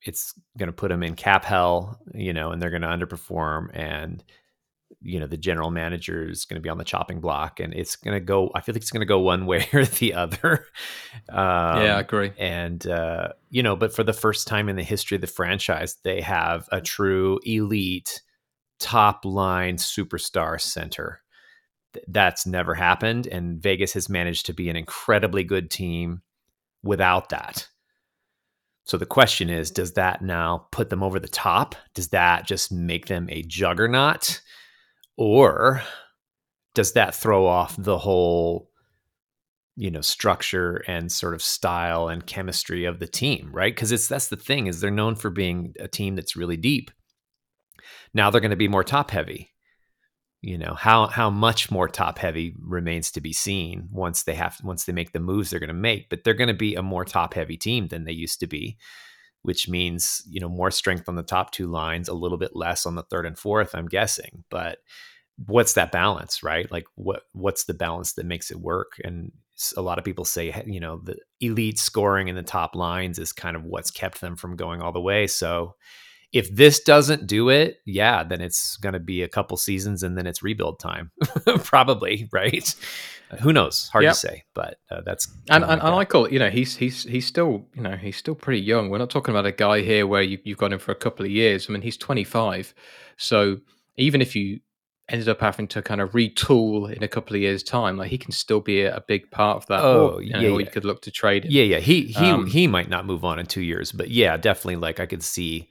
it's 0.02 0.34
going 0.58 0.66
to 0.66 0.72
put 0.72 0.88
them 0.88 1.02
in 1.02 1.14
cap 1.14 1.44
hell 1.44 2.00
you 2.14 2.32
know 2.32 2.50
and 2.50 2.60
they're 2.60 2.70
going 2.70 2.82
to 2.82 2.88
underperform 2.88 3.68
and 3.72 4.24
you 5.04 5.20
know 5.20 5.26
the 5.26 5.36
general 5.36 5.70
manager 5.70 6.28
is 6.28 6.44
going 6.44 6.56
to 6.56 6.62
be 6.62 6.68
on 6.68 6.78
the 6.78 6.84
chopping 6.84 7.20
block 7.20 7.60
and 7.60 7.74
it's 7.74 7.94
going 7.94 8.14
to 8.14 8.24
go 8.24 8.50
i 8.54 8.60
feel 8.60 8.74
like 8.74 8.82
it's 8.82 8.90
going 8.90 9.00
to 9.00 9.06
go 9.06 9.20
one 9.20 9.46
way 9.46 9.68
or 9.72 9.84
the 9.84 10.14
other. 10.14 10.66
Um, 11.28 11.82
yeah 11.82 11.96
i 11.96 12.00
agree. 12.00 12.32
and 12.38 12.86
uh, 12.86 13.28
you 13.50 13.62
know 13.62 13.76
but 13.76 13.94
for 13.94 14.02
the 14.02 14.12
first 14.12 14.48
time 14.48 14.68
in 14.68 14.76
the 14.76 14.82
history 14.82 15.16
of 15.16 15.20
the 15.20 15.26
franchise 15.26 15.96
they 16.02 16.20
have 16.20 16.68
a 16.72 16.80
true 16.80 17.38
elite 17.44 18.22
top 18.78 19.24
line 19.24 19.76
superstar 19.76 20.60
center. 20.60 21.20
That's 22.08 22.46
never 22.46 22.74
happened 22.74 23.26
and 23.26 23.62
vegas 23.62 23.92
has 23.92 24.08
managed 24.08 24.46
to 24.46 24.52
be 24.52 24.68
an 24.68 24.76
incredibly 24.76 25.44
good 25.44 25.70
team 25.70 26.22
without 26.82 27.28
that. 27.30 27.68
So 28.84 28.98
the 28.98 29.06
question 29.06 29.48
is 29.48 29.70
does 29.70 29.92
that 29.92 30.22
now 30.22 30.66
put 30.70 30.90
them 30.90 31.02
over 31.02 31.18
the 31.18 31.28
top? 31.28 31.74
Does 31.94 32.08
that 32.08 32.46
just 32.46 32.72
make 32.72 33.06
them 33.06 33.28
a 33.30 33.42
juggernaut 33.42 34.42
or 35.16 35.82
does 36.74 36.92
that 36.92 37.14
throw 37.14 37.46
off 37.46 37.76
the 37.78 37.98
whole 37.98 38.70
you 39.76 39.90
know 39.90 40.00
structure 40.00 40.84
and 40.86 41.10
sort 41.10 41.34
of 41.34 41.42
style 41.42 42.08
and 42.08 42.26
chemistry 42.26 42.84
of 42.84 42.98
the 42.98 43.06
team 43.06 43.50
right? 43.52 43.74
Because 43.74 43.92
it's 43.92 44.08
that's 44.08 44.28
the 44.28 44.36
thing 44.36 44.66
is 44.66 44.80
they're 44.80 44.90
known 44.90 45.14
for 45.14 45.30
being 45.30 45.74
a 45.80 45.88
team 45.88 46.16
that's 46.16 46.36
really 46.36 46.56
deep. 46.56 46.90
Now 48.12 48.30
they're 48.30 48.40
going 48.40 48.50
to 48.50 48.56
be 48.56 48.68
more 48.68 48.84
top 48.84 49.10
heavy 49.10 49.50
you 50.44 50.58
know? 50.58 50.74
How 50.74 51.06
how 51.06 51.30
much 51.30 51.70
more 51.70 51.88
top 51.88 52.18
heavy 52.18 52.54
remains 52.60 53.10
to 53.12 53.20
be 53.20 53.32
seen 53.32 53.88
once 53.90 54.24
they 54.24 54.34
have 54.34 54.58
once 54.62 54.84
they 54.84 54.92
make 54.92 55.12
the 55.12 55.20
moves 55.20 55.50
they're 55.50 55.60
going 55.60 55.68
to 55.68 55.74
make 55.74 56.10
but 56.10 56.22
they're 56.22 56.34
going 56.34 56.48
to 56.48 56.54
be 56.54 56.74
a 56.74 56.82
more 56.82 57.04
top 57.04 57.34
heavy 57.34 57.56
team 57.56 57.88
than 57.88 58.04
they 58.04 58.12
used 58.12 58.40
to 58.40 58.46
be 58.46 58.76
which 59.44 59.68
means 59.68 60.22
you 60.26 60.40
know 60.40 60.48
more 60.48 60.70
strength 60.70 61.06
on 61.06 61.16
the 61.16 61.22
top 61.22 61.50
two 61.50 61.66
lines, 61.66 62.08
a 62.08 62.14
little 62.14 62.38
bit 62.38 62.56
less 62.56 62.86
on 62.86 62.94
the 62.94 63.02
third 63.02 63.26
and 63.26 63.38
fourth. 63.38 63.74
I'm 63.74 63.86
guessing, 63.86 64.42
but 64.48 64.78
what's 65.46 65.74
that 65.74 65.92
balance, 65.92 66.42
right? 66.42 66.70
Like 66.72 66.86
what 66.94 67.24
what's 67.32 67.64
the 67.64 67.74
balance 67.74 68.14
that 68.14 68.24
makes 68.24 68.50
it 68.50 68.58
work? 68.58 68.92
And 69.04 69.32
a 69.76 69.82
lot 69.82 69.98
of 69.98 70.04
people 70.04 70.24
say 70.24 70.62
you 70.66 70.80
know 70.80 71.00
the 71.04 71.16
elite 71.40 71.78
scoring 71.78 72.28
in 72.28 72.36
the 72.36 72.42
top 72.42 72.74
lines 72.74 73.18
is 73.18 73.34
kind 73.34 73.54
of 73.54 73.64
what's 73.64 73.90
kept 73.90 74.22
them 74.22 74.34
from 74.34 74.56
going 74.56 74.80
all 74.80 74.92
the 74.92 75.00
way. 75.00 75.26
So 75.26 75.76
if 76.34 76.52
this 76.52 76.80
doesn't 76.80 77.28
do 77.28 77.48
it, 77.48 77.78
yeah, 77.86 78.24
then 78.24 78.40
it's 78.40 78.76
going 78.78 78.92
to 78.92 78.98
be 78.98 79.22
a 79.22 79.28
couple 79.28 79.56
seasons 79.56 80.02
and 80.02 80.18
then 80.18 80.26
it's 80.26 80.42
rebuild 80.42 80.80
time, 80.80 81.12
probably, 81.62 82.28
right? 82.32 82.74
who 83.40 83.52
knows? 83.52 83.88
Hard 83.88 84.02
yep. 84.02 84.14
to 84.14 84.18
say, 84.18 84.44
but 84.52 84.80
uh, 84.90 85.00
that's 85.06 85.28
and 85.48 85.62
and, 85.62 85.80
and 85.80 85.94
I 85.94 86.04
call 86.04 86.24
it. 86.24 86.32
You 86.32 86.40
know, 86.40 86.50
he's 86.50 86.76
he's 86.76 87.04
he's 87.04 87.26
still 87.26 87.64
you 87.74 87.82
know 87.82 87.96
he's 87.96 88.16
still 88.16 88.34
pretty 88.34 88.60
young. 88.60 88.90
We're 88.90 88.98
not 88.98 89.10
talking 89.10 89.32
about 89.32 89.46
a 89.46 89.52
guy 89.52 89.80
here 89.82 90.08
where 90.08 90.22
you, 90.22 90.38
you've 90.44 90.58
got 90.58 90.72
him 90.72 90.80
for 90.80 90.90
a 90.90 90.96
couple 90.96 91.24
of 91.24 91.30
years. 91.30 91.66
I 91.68 91.72
mean, 91.72 91.82
he's 91.82 91.96
25, 91.96 92.74
so 93.16 93.58
even 93.96 94.20
if 94.20 94.34
you 94.34 94.60
ended 95.08 95.28
up 95.28 95.40
having 95.40 95.68
to 95.68 95.82
kind 95.82 96.00
of 96.00 96.12
retool 96.12 96.92
in 96.92 97.02
a 97.02 97.08
couple 97.08 97.36
of 97.36 97.42
years' 97.42 97.62
time, 97.62 97.96
like 97.96 98.10
he 98.10 98.18
can 98.18 98.32
still 98.32 98.60
be 98.60 98.82
a, 98.82 98.96
a 98.96 99.00
big 99.00 99.30
part 99.30 99.56
of 99.56 99.66
that. 99.66 99.84
Oh, 99.84 100.14
or, 100.14 100.22
you 100.22 100.32
know, 100.32 100.40
yeah, 100.40 100.50
or 100.50 100.60
you 100.60 100.66
could 100.66 100.84
look 100.84 101.02
to 101.02 101.12
trade 101.12 101.44
him. 101.44 101.52
Yeah, 101.52 101.62
yeah. 101.62 101.78
He 101.78 102.02
he 102.02 102.26
um, 102.26 102.46
he 102.46 102.66
might 102.66 102.88
not 102.88 103.06
move 103.06 103.24
on 103.24 103.38
in 103.38 103.46
two 103.46 103.62
years, 103.62 103.92
but 103.92 104.10
yeah, 104.10 104.36
definitely. 104.36 104.76
Like 104.76 104.98
I 104.98 105.06
could 105.06 105.22
see 105.22 105.68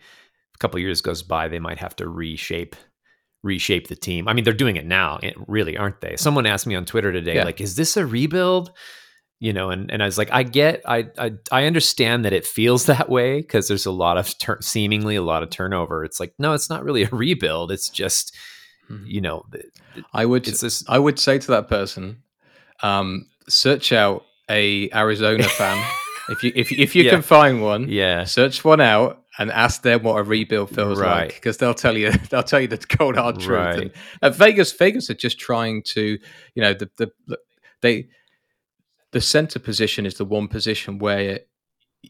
couple 0.63 0.79
years 0.79 1.01
goes 1.01 1.21
by, 1.21 1.47
they 1.47 1.59
might 1.59 1.77
have 1.77 1.95
to 1.97 2.07
reshape 2.07 2.75
reshape 3.43 3.89
the 3.89 3.95
team. 3.95 4.29
I 4.29 4.33
mean, 4.33 4.45
they're 4.45 4.53
doing 4.53 4.77
it 4.77 4.85
now, 4.85 5.19
really, 5.47 5.75
aren't 5.77 5.99
they? 5.99 6.15
Someone 6.15 6.45
asked 6.45 6.65
me 6.65 6.75
on 6.75 6.85
Twitter 6.85 7.11
today, 7.11 7.35
yeah. 7.35 7.43
like, 7.43 7.59
is 7.59 7.75
this 7.75 7.97
a 7.97 8.05
rebuild? 8.05 8.71
you 9.43 9.51
know 9.51 9.69
and, 9.69 9.91
and 9.91 10.01
i 10.01 10.05
was 10.05 10.17
like 10.17 10.31
i 10.31 10.41
get 10.41 10.81
I, 10.85 11.09
I 11.17 11.33
i 11.51 11.65
understand 11.65 12.23
that 12.23 12.31
it 12.31 12.47
feels 12.47 12.85
that 12.93 13.09
way 13.09 13.41
because 13.41 13.67
there's 13.67 13.85
a 13.85 13.91
lot 13.91 14.17
of 14.17 14.35
tur- 14.37 14.61
seemingly 14.61 15.17
a 15.17 15.21
lot 15.21 15.43
of 15.43 15.49
turnover 15.49 16.05
it's 16.05 16.19
like 16.19 16.33
no 16.39 16.53
it's 16.53 16.69
not 16.69 16.83
really 16.83 17.03
a 17.03 17.09
rebuild 17.09 17.71
it's 17.71 17.89
just 17.89 18.33
mm-hmm. 18.89 19.05
you 19.05 19.19
know 19.19 19.45
i 20.13 20.25
would 20.25 20.47
it's 20.47 20.61
this, 20.61 20.83
i 20.87 20.97
would 20.97 21.19
say 21.19 21.37
to 21.37 21.47
that 21.47 21.67
person 21.67 22.23
um 22.81 23.27
search 23.49 23.91
out 23.91 24.25
a 24.49 24.89
arizona 24.91 25.43
fan 25.43 25.85
if 26.29 26.43
you 26.43 26.51
if, 26.55 26.71
if 26.71 26.95
you 26.95 27.03
yeah. 27.03 27.11
can 27.11 27.21
find 27.21 27.61
one 27.61 27.89
yeah 27.89 28.23
search 28.23 28.63
one 28.63 28.79
out 28.79 29.22
and 29.39 29.51
ask 29.51 29.81
them 29.81 30.03
what 30.03 30.17
a 30.17 30.23
rebuild 30.23 30.69
feels 30.69 30.99
right. 30.99 31.21
like 31.21 31.35
because 31.35 31.57
they'll 31.57 31.73
tell 31.73 31.97
you 31.97 32.11
they'll 32.29 32.43
tell 32.43 32.59
you 32.59 32.67
the 32.67 32.77
cold 32.77 33.15
hard 33.15 33.39
truth 33.39 33.49
right. 33.49 33.81
and, 33.81 33.91
uh, 34.21 34.29
vegas 34.29 34.71
vegas 34.73 35.09
are 35.09 35.15
just 35.15 35.39
trying 35.39 35.81
to 35.81 36.19
you 36.55 36.61
know 36.61 36.73
the 36.73 36.89
the 36.97 37.37
they 37.81 38.07
the 39.13 39.21
center 39.21 39.59
position 39.59 40.05
is 40.05 40.15
the 40.15 40.25
one 40.25 40.47
position 40.47 40.97
where 40.97 41.39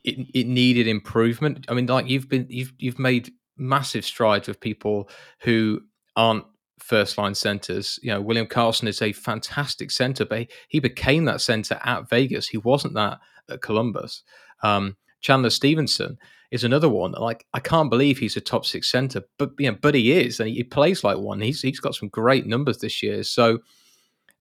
it, 0.03 0.27
it, 0.33 0.47
needed 0.47 0.87
improvement. 0.87 1.65
I 1.69 1.73
mean, 1.73 1.85
like 1.85 2.09
you've 2.09 2.29
been 2.29 2.47
you've 2.49 2.73
you've 2.79 2.97
made 2.97 3.31
massive 3.57 4.05
strides 4.05 4.47
with 4.47 4.59
people 4.59 5.09
who 5.41 5.81
aren't 6.15 6.45
first 6.79 7.17
line 7.17 7.35
centers. 7.35 7.99
You 8.01 8.11
know, 8.11 8.21
William 8.21 8.47
Karlsson 8.47 8.87
is 8.87 9.01
a 9.01 9.11
fantastic 9.11 9.91
center, 9.91 10.25
but 10.25 10.47
he 10.69 10.79
became 10.79 11.25
that 11.25 11.41
center 11.41 11.79
at 11.83 12.09
Vegas. 12.09 12.47
He 12.47 12.57
wasn't 12.57 12.95
that 12.95 13.19
at 13.49 13.61
Columbus. 13.61 14.23
Um, 14.63 14.97
Chandler 15.21 15.51
Stephenson 15.51 16.17
is 16.53 16.63
another 16.63 16.89
one. 16.89 17.11
Like 17.11 17.45
I 17.53 17.59
can't 17.59 17.89
believe 17.89 18.17
he's 18.17 18.37
a 18.37 18.41
top 18.41 18.65
six 18.65 18.89
center, 18.89 19.23
but 19.37 19.51
you 19.59 19.71
know, 19.71 19.77
but 19.81 19.95
he 19.95 20.11
is, 20.13 20.39
and 20.39 20.47
he, 20.47 20.55
he 20.55 20.63
plays 20.63 21.03
like 21.03 21.17
one. 21.17 21.41
He's 21.41 21.61
he's 21.61 21.79
got 21.79 21.95
some 21.95 22.09
great 22.09 22.45
numbers 22.45 22.77
this 22.77 23.03
year. 23.03 23.23
So 23.23 23.59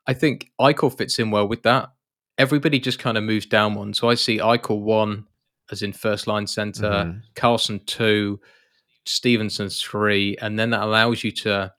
I 0.07 0.14
think 0.14 0.50
Eichel 0.61 0.97
fits 0.97 1.19
in 1.19 1.31
well 1.31 1.49
with 1.49 1.62
that 1.64 1.90
everybody 2.38 2.81
just 2.81 2.99
kind 2.99 3.16
of 3.16 3.25
moves 3.25 3.47
down 3.47 3.75
one. 3.75 3.95
So 3.95 4.09
I 4.09 4.14
see 4.14 4.38
Eichel 4.38 4.81
one 4.81 5.26
as 5.71 5.83
in 5.83 5.92
first 5.92 6.26
line 6.26 6.47
center, 6.47 6.83
mm-hmm. 6.83 7.19
Karlsson 7.35 7.85
two, 7.87 8.40
Stephenson 9.07 9.69
three, 9.69 10.37
and 10.40 10.59
then 10.59 10.71
that 10.71 10.83
allows 10.83 11.25
you 11.25 11.31
to 11.33 11.73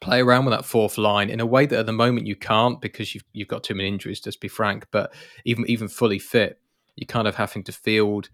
play 0.00 0.20
around 0.20 0.44
with 0.44 0.52
that 0.52 0.64
fourth 0.64 0.98
line 0.98 1.30
in 1.30 1.38
a 1.38 1.46
way 1.46 1.64
that 1.66 1.78
at 1.78 1.86
the 1.86 1.92
moment 1.92 2.26
you 2.26 2.34
can't 2.34 2.80
because 2.80 3.14
you've 3.14 3.24
you've 3.32 3.48
got 3.48 3.62
too 3.62 3.74
many 3.74 3.88
injuries. 3.88 4.20
Just 4.20 4.40
be 4.40 4.48
frank, 4.48 4.86
but 4.90 5.12
even 5.44 5.64
even 5.68 5.88
fully 5.88 6.18
fit, 6.18 6.60
you're 6.96 7.06
kind 7.06 7.28
of 7.28 7.36
having 7.36 7.62
to 7.64 7.72
field 7.72 8.30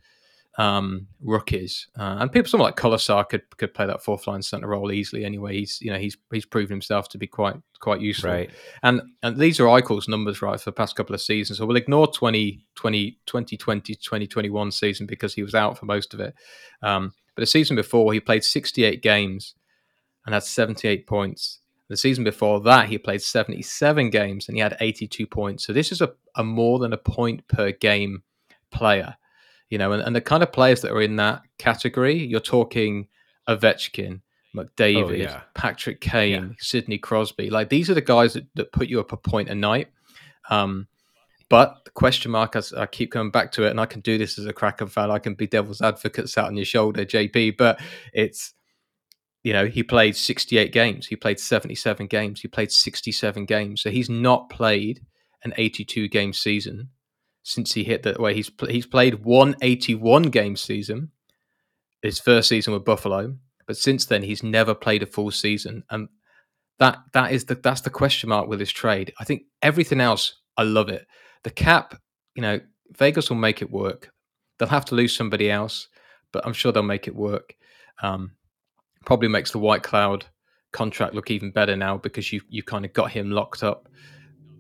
um, 0.59 1.07
rookies, 1.23 1.87
uh, 1.97 2.17
and 2.19 2.33
people 2.33 2.51
someone 2.51 2.67
like 2.67 2.77
Kolesar 2.77 3.29
could 3.29 3.43
could 3.57 3.73
play 3.73 3.87
that 3.87 4.03
fourth 4.03 4.27
line 4.27 4.43
center 4.43 4.67
role 4.67 4.91
easily. 4.91 5.25
Anyway, 5.25 5.57
he's 5.57 5.81
you 5.81 5.91
know 5.93 5.99
he's 5.99 6.17
he's 6.33 6.45
proven 6.45 6.75
himself 6.75 7.09
to 7.11 7.19
be 7.19 7.29
quite 7.29 7.55
quite 7.79 8.01
useful. 8.01 8.31
Right. 8.31 8.51
And 8.83 9.01
and 9.23 9.39
these 9.39 9.61
are 9.61 9.65
Eichel's 9.65 10.09
numbers 10.09 10.43
right 10.43 10.61
for 10.61 10.71
the 10.71 10.75
past 10.75 10.97
couple 10.97 11.15
of 11.15 11.21
seasons. 11.21 11.59
So 11.59 11.67
we'll 11.67 11.77
ignore 11.77 12.09
2020, 12.09 13.19
2020 13.25 13.95
2021 13.95 14.73
season 14.73 15.07
because 15.07 15.33
he 15.35 15.45
was 15.45 15.55
out 15.55 15.79
for 15.79 15.87
most 15.87 16.13
of 16.13 16.21
it. 16.21 16.35
Um, 16.83 17.15
but 17.37 17.43
the 17.43 17.47
season 17.47 17.77
before 17.77 18.13
he 18.13 18.19
played 18.19 18.43
68 18.43 19.01
games 19.01 19.55
and 20.27 20.35
had 20.35 20.43
78 20.43 21.07
points. 21.07 21.61
The 21.89 21.97
season 21.97 22.23
before 22.23 22.61
that, 22.63 22.89
he 22.89 22.99
played 22.99 23.23
77 23.23 24.11
games 24.11 24.47
and 24.47 24.57
he 24.57 24.61
had 24.61 24.77
82 24.79 25.27
points. 25.27 25.67
So 25.67 25.73
this 25.73 25.91
is 25.91 26.03
a, 26.03 26.13
a 26.35 26.45
more 26.45 26.79
than 26.79 26.93
a 26.93 26.99
point 26.99 27.49
per 27.49 27.73
game 27.73 28.25
player 28.71 29.17
you 29.71 29.79
know, 29.79 29.93
and, 29.93 30.03
and 30.03 30.17
the 30.17 30.21
kind 30.21 30.43
of 30.43 30.53
players 30.53 30.81
that 30.83 30.93
are 30.93 31.03
in 31.03 31.17
that 31.17 31.43
category, 31.59 32.17
you're 32.17 32.41
talking 32.41 33.09
Ovechkin, 33.49 34.21
McDavid, 34.57 35.05
oh, 35.05 35.11
yeah. 35.11 35.43
Patrick 35.55 36.01
Kane, 36.01 36.31
yeah. 36.31 36.55
Sidney 36.59 36.99
Crosby. 36.99 37.51
Like 37.51 37.69
these 37.69 37.91
are 37.91 37.95
the 37.95 38.01
guys 38.01 38.35
that, 38.35 38.47
that 38.55 38.73
put 38.73 38.89
you 38.89 39.01
up 39.01 39.13
a 39.13 39.17
point 39.17 39.49
a 39.49 39.55
night. 39.55 39.89
Um, 40.51 40.89
but 41.51 41.85
the 41.85 41.91
question 41.91 42.31
mark, 42.31 42.57
as 42.57 42.73
I 42.73 42.87
keep 42.87 43.13
coming 43.13 43.31
back 43.31 43.53
to 43.53 43.65
it, 43.65 43.71
and 43.71 43.81
I 43.81 43.87
can 43.87 44.01
do 44.01 44.19
this 44.19 44.39
as 44.39 44.47
a 44.47 44.53
Kraken 44.53 44.89
fan, 44.89 45.11
I 45.11 45.19
can 45.19 45.35
be 45.35 45.47
devil's 45.47 45.81
advocate 45.81 46.29
sat 46.29 46.45
on 46.45 46.57
your 46.57 46.67
shoulder, 46.67 47.05
JP. 47.05 47.57
But 47.57 47.81
it's, 48.13 48.53
you 49.43 49.55
know, 49.55 49.67
he 49.67 49.83
played 49.83 50.15
68 50.17 50.73
games, 50.73 51.07
he 51.07 51.17
played 51.17 51.41
77 51.41 52.07
games, 52.07 52.41
he 52.43 52.49
played 52.49 52.71
67 52.71 53.47
games. 53.47 53.83
So 53.83 53.91
he's 53.91 54.11
not 54.11 54.51
played 54.51 55.01
an 55.43 55.55
82 55.57 56.09
game 56.09 56.33
season 56.33 56.91
since 57.43 57.73
he 57.73 57.85
hit 57.85 58.03
that 58.03 58.21
way. 58.21 58.35
He's 58.35 58.51
he's 58.69 58.87
played 58.87 59.25
181 59.25 60.25
game 60.25 60.57
season, 60.57 61.11
his 62.03 62.19
first 62.19 62.49
season 62.49 62.73
with 62.73 62.85
Buffalo, 62.85 63.37
but 63.67 63.77
since 63.77 64.07
then 64.07 64.23
he's 64.23 64.43
never 64.43 64.75
played 64.75 65.03
a 65.03 65.07
full 65.07 65.31
season, 65.31 65.85
and 65.91 66.09
that 66.79 66.99
that 67.13 67.33
is 67.33 67.45
the 67.45 67.55
that's 67.55 67.83
the 67.83 67.91
question 67.91 68.29
mark 68.29 68.49
with 68.49 68.61
his 68.61 68.73
trade. 68.73 69.13
I 69.19 69.25
think 69.25 69.43
everything 69.63 70.01
else, 70.01 70.35
I 70.57 70.63
love 70.63 70.89
it. 70.89 71.07
The 71.45 71.51
cap, 71.51 72.01
you 72.35 72.43
know, 72.43 72.61
Vegas 72.97 73.31
will 73.31 73.37
make 73.37 73.63
it 73.63 73.71
work. 73.71 74.11
They'll 74.59 74.69
have 74.69 74.85
to 74.87 74.95
lose 74.95 75.17
somebody 75.17 75.51
else, 75.51 75.89
but 76.33 76.47
I'm 76.47 76.53
sure 76.53 76.73
they'll 76.73 76.83
make 76.83 77.09
it 77.09 77.15
work. 77.15 77.55
Um, 78.03 78.33
probably 79.05 79.29
makes 79.29 79.53
the 79.53 79.59
Whitecloud 79.59 80.25
contract 80.73 81.15
look 81.15 81.31
even 81.31 81.51
better 81.51 81.77
now 81.77 81.97
because 81.97 82.33
you 82.33 82.41
you 82.49 82.63
kind 82.63 82.85
of 82.85 82.93
got 82.93 83.11
him 83.11 83.31
locked 83.31 83.63
up 83.63 83.89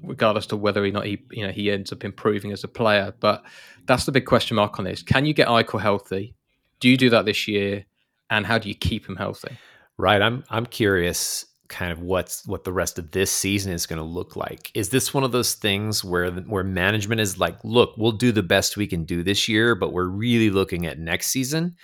regardless 0.02 0.46
to 0.46 0.56
whether 0.56 0.84
or 0.84 0.90
not 0.90 1.06
he 1.06 1.22
you 1.30 1.46
know 1.46 1.52
he 1.52 1.70
ends 1.70 1.92
up 1.92 2.04
improving 2.04 2.52
as 2.52 2.64
a 2.64 2.68
player. 2.68 3.14
But 3.20 3.44
that's 3.86 4.04
the 4.06 4.12
big 4.12 4.26
question 4.26 4.56
mark 4.56 4.78
on 4.78 4.84
this. 4.84 5.02
Can 5.02 5.24
you 5.24 5.34
get 5.34 5.48
Eichel 5.48 5.80
healthy? 5.80 6.34
Do 6.80 6.88
you 6.88 6.96
do 6.96 7.10
that 7.10 7.24
this 7.24 7.48
year? 7.48 7.84
And 8.30 8.44
how 8.44 8.58
do 8.58 8.68
you 8.68 8.74
keep 8.74 9.08
him 9.08 9.16
healthy? 9.16 9.56
Right. 9.96 10.20
I'm 10.20 10.44
I'm 10.50 10.66
curious 10.66 11.46
kind 11.68 11.92
of 11.92 12.00
what's 12.00 12.46
what 12.46 12.64
the 12.64 12.72
rest 12.72 12.98
of 12.98 13.10
this 13.10 13.30
season 13.30 13.72
is 13.72 13.86
going 13.86 13.98
to 13.98 14.04
look 14.04 14.36
like. 14.36 14.70
Is 14.74 14.88
this 14.88 15.12
one 15.12 15.24
of 15.24 15.32
those 15.32 15.54
things 15.54 16.02
where 16.02 16.30
where 16.30 16.64
management 16.64 17.20
is 17.20 17.38
like, 17.38 17.56
look, 17.62 17.94
we'll 17.96 18.12
do 18.12 18.32
the 18.32 18.42
best 18.42 18.76
we 18.76 18.86
can 18.86 19.04
do 19.04 19.22
this 19.22 19.48
year, 19.48 19.74
but 19.74 19.92
we're 19.92 20.08
really 20.08 20.50
looking 20.50 20.86
at 20.86 20.98
next 20.98 21.28
season? 21.28 21.76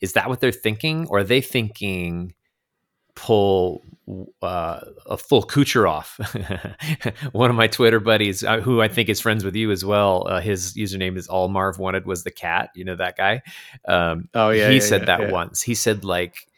Is 0.00 0.14
that 0.14 0.28
what 0.28 0.40
they're 0.40 0.52
thinking, 0.52 1.06
or 1.08 1.18
are 1.18 1.24
they 1.24 1.40
thinking 1.40 2.34
pull 3.20 3.82
uh, 4.40 4.80
a 5.06 5.16
full 5.18 5.42
Kucherov. 5.42 6.08
One 7.32 7.50
of 7.50 7.56
my 7.56 7.66
Twitter 7.66 8.00
buddies, 8.00 8.42
uh, 8.42 8.60
who 8.60 8.80
I 8.80 8.88
think 8.88 9.10
is 9.10 9.20
friends 9.20 9.44
with 9.44 9.54
you 9.54 9.70
as 9.70 9.84
well, 9.84 10.26
uh, 10.26 10.40
his 10.40 10.74
username 10.74 11.18
is 11.18 11.28
all 11.28 11.48
Marv 11.48 11.78
wanted 11.78 12.06
was 12.06 12.24
the 12.24 12.30
cat. 12.30 12.70
You 12.74 12.86
know 12.86 12.96
that 12.96 13.18
guy. 13.18 13.42
Um, 13.86 14.28
oh 14.34 14.48
yeah, 14.50 14.68
he 14.68 14.76
yeah, 14.76 14.80
said 14.80 15.02
yeah, 15.02 15.06
that 15.06 15.20
yeah. 15.20 15.30
once. 15.30 15.60
He 15.60 15.74
said 15.74 16.02
like 16.02 16.48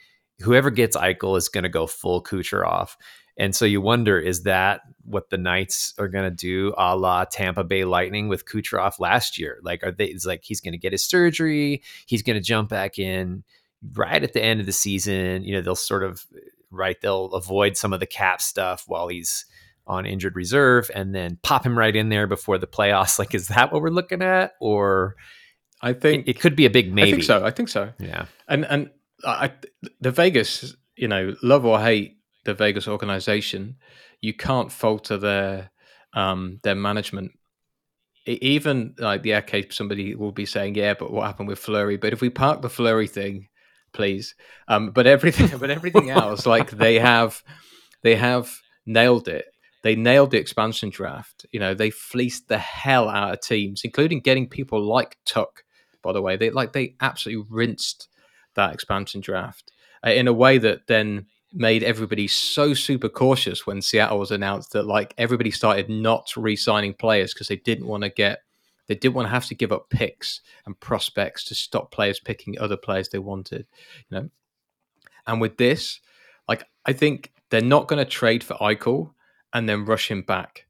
whoever 0.40 0.70
gets 0.70 0.96
Eichel 0.96 1.36
is 1.36 1.48
going 1.48 1.64
to 1.64 1.68
go 1.68 1.86
full 1.86 2.22
Kucherov. 2.22 2.96
And 3.36 3.56
so 3.56 3.64
you 3.64 3.80
wonder, 3.80 4.18
is 4.18 4.42
that 4.42 4.82
what 5.04 5.30
the 5.30 5.38
Knights 5.38 5.94
are 5.98 6.08
going 6.08 6.24
to 6.24 6.30
do, 6.30 6.74
a 6.76 6.96
la 6.96 7.24
Tampa 7.24 7.64
Bay 7.64 7.84
Lightning 7.84 8.28
with 8.28 8.44
Kucherov 8.44 9.00
last 9.00 9.38
year? 9.38 9.58
Like, 9.62 9.82
are 9.82 9.90
they? 9.90 10.04
It's 10.06 10.26
like 10.26 10.42
he's 10.44 10.60
going 10.60 10.72
to 10.72 10.78
get 10.78 10.92
his 10.92 11.04
surgery, 11.04 11.82
he's 12.06 12.22
going 12.22 12.36
to 12.36 12.42
jump 12.42 12.68
back 12.68 13.00
in 13.00 13.42
right 13.94 14.22
at 14.22 14.32
the 14.32 14.42
end 14.42 14.60
of 14.60 14.66
the 14.66 14.72
season. 14.72 15.44
You 15.44 15.54
know, 15.54 15.60
they'll 15.60 15.74
sort 15.74 16.04
of 16.04 16.24
right? 16.72 17.00
They'll 17.00 17.26
avoid 17.26 17.76
some 17.76 17.92
of 17.92 18.00
the 18.00 18.06
cap 18.06 18.40
stuff 18.40 18.84
while 18.86 19.08
he's 19.08 19.44
on 19.86 20.06
injured 20.06 20.36
reserve 20.36 20.90
and 20.94 21.14
then 21.14 21.38
pop 21.42 21.64
him 21.64 21.78
right 21.78 21.94
in 21.94 22.08
there 22.08 22.26
before 22.26 22.58
the 22.58 22.66
playoffs. 22.66 23.18
Like, 23.18 23.34
is 23.34 23.48
that 23.48 23.72
what 23.72 23.82
we're 23.82 23.90
looking 23.90 24.22
at? 24.22 24.52
Or 24.60 25.16
I 25.80 25.92
think 25.92 26.26
it, 26.26 26.36
it 26.36 26.40
could 26.40 26.56
be 26.56 26.66
a 26.66 26.70
big 26.70 26.92
maybe. 26.92 27.08
I 27.08 27.12
think 27.12 27.24
so. 27.24 27.44
I 27.44 27.50
think 27.50 27.68
so. 27.68 27.92
Yeah. 27.98 28.26
And 28.48 28.64
and 28.64 28.90
I, 29.24 29.52
the 30.00 30.10
Vegas, 30.10 30.74
you 30.96 31.08
know, 31.08 31.34
love 31.42 31.64
or 31.64 31.80
hate 31.80 32.16
the 32.44 32.54
Vegas 32.54 32.88
organization, 32.88 33.76
you 34.20 34.34
can't 34.34 34.72
falter 34.72 35.16
their 35.16 35.70
um, 36.14 36.58
their 36.62 36.74
management. 36.74 37.32
Even 38.24 38.94
like 38.98 39.22
the 39.22 39.34
arcade, 39.34 39.72
somebody 39.72 40.14
will 40.14 40.30
be 40.30 40.46
saying, 40.46 40.76
"Yeah, 40.76 40.94
but 40.94 41.12
what 41.12 41.26
happened 41.26 41.48
with 41.48 41.58
Fleury? 41.58 41.96
But 41.96 42.12
if 42.12 42.20
we 42.20 42.30
park 42.30 42.62
the 42.62 42.70
Fleury 42.70 43.08
thing 43.08 43.48
please. 43.92 44.34
Um, 44.68 44.90
but 44.90 45.06
everything, 45.06 45.58
but 45.58 45.70
everything 45.70 46.10
else, 46.10 46.46
like 46.46 46.70
they 46.70 46.98
have, 46.98 47.42
they 48.02 48.16
have 48.16 48.52
nailed 48.86 49.28
it. 49.28 49.46
They 49.82 49.96
nailed 49.96 50.30
the 50.30 50.38
expansion 50.38 50.90
draft. 50.90 51.44
You 51.50 51.60
know, 51.60 51.74
they 51.74 51.90
fleeced 51.90 52.48
the 52.48 52.58
hell 52.58 53.08
out 53.08 53.32
of 53.32 53.40
teams, 53.40 53.82
including 53.84 54.20
getting 54.20 54.48
people 54.48 54.80
like 54.80 55.18
Tuch. 55.26 55.64
By 56.02 56.12
the 56.12 56.22
way, 56.22 56.36
they 56.36 56.50
like 56.50 56.72
they 56.72 56.94
absolutely 57.00 57.46
rinsed 57.50 58.08
that 58.54 58.74
expansion 58.74 59.20
draft 59.20 59.72
uh, 60.06 60.10
in 60.10 60.28
a 60.28 60.32
way 60.32 60.58
that 60.58 60.86
then 60.86 61.26
made 61.52 61.82
everybody 61.82 62.26
so 62.26 62.74
super 62.74 63.08
cautious 63.08 63.66
when 63.66 63.82
Seattle 63.82 64.18
was 64.18 64.30
announced 64.30 64.72
that 64.72 64.86
like 64.86 65.14
everybody 65.18 65.50
started 65.50 65.88
not 65.88 66.32
re-signing 66.36 66.94
players 66.94 67.34
because 67.34 67.48
they 67.48 67.56
didn't 67.56 67.86
want 67.86 68.02
to 68.02 68.08
get 68.08 68.40
they 68.92 68.98
didn't 68.98 69.14
want 69.14 69.26
to 69.26 69.32
have 69.32 69.46
to 69.46 69.54
give 69.54 69.72
up 69.72 69.88
picks 69.88 70.42
and 70.66 70.78
prospects 70.78 71.44
to 71.44 71.54
stop 71.54 71.90
players 71.90 72.20
picking 72.20 72.58
other 72.58 72.76
players 72.76 73.08
they 73.08 73.18
wanted, 73.18 73.66
you 74.10 74.18
know. 74.18 74.28
And 75.26 75.40
with 75.40 75.56
this, 75.56 76.00
like 76.46 76.64
I 76.84 76.92
think 76.92 77.32
they're 77.48 77.62
not 77.62 77.88
going 77.88 78.04
to 78.04 78.10
trade 78.10 78.44
for 78.44 78.54
Eichel 78.54 79.12
and 79.54 79.66
then 79.66 79.86
rush 79.86 80.10
him 80.10 80.22
back. 80.22 80.66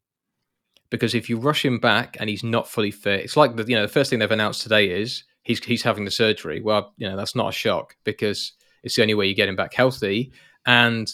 Because 0.89 1.15
if 1.15 1.29
you 1.29 1.37
rush 1.37 1.65
him 1.65 1.79
back 1.81 2.17
and 2.21 2.31
he's 2.31 2.45
not 2.45 2.69
fully 2.69 2.93
fit, 2.93 3.25
it's 3.25 3.37
like 3.37 3.57
the 3.57 3.65
you 3.65 3.75
know 3.75 3.83
the 3.83 3.89
first 3.89 4.11
thing 4.11 4.21
they've 4.21 4.31
announced 4.31 4.63
today 4.63 4.91
is 4.91 5.25
he's 5.43 5.65
he's 5.65 5.83
having 5.83 6.05
the 6.05 6.11
surgery. 6.11 6.61
Well, 6.61 6.93
you 6.99 7.09
know 7.09 7.17
that's 7.17 7.35
not 7.35 7.49
a 7.49 7.53
shock 7.53 7.97
because 8.05 8.53
it's 8.85 8.95
the 8.95 9.03
only 9.03 9.15
way 9.15 9.27
you 9.27 9.35
get 9.35 9.49
him 9.49 9.57
back 9.57 9.75
healthy, 9.75 10.33
and 10.67 11.11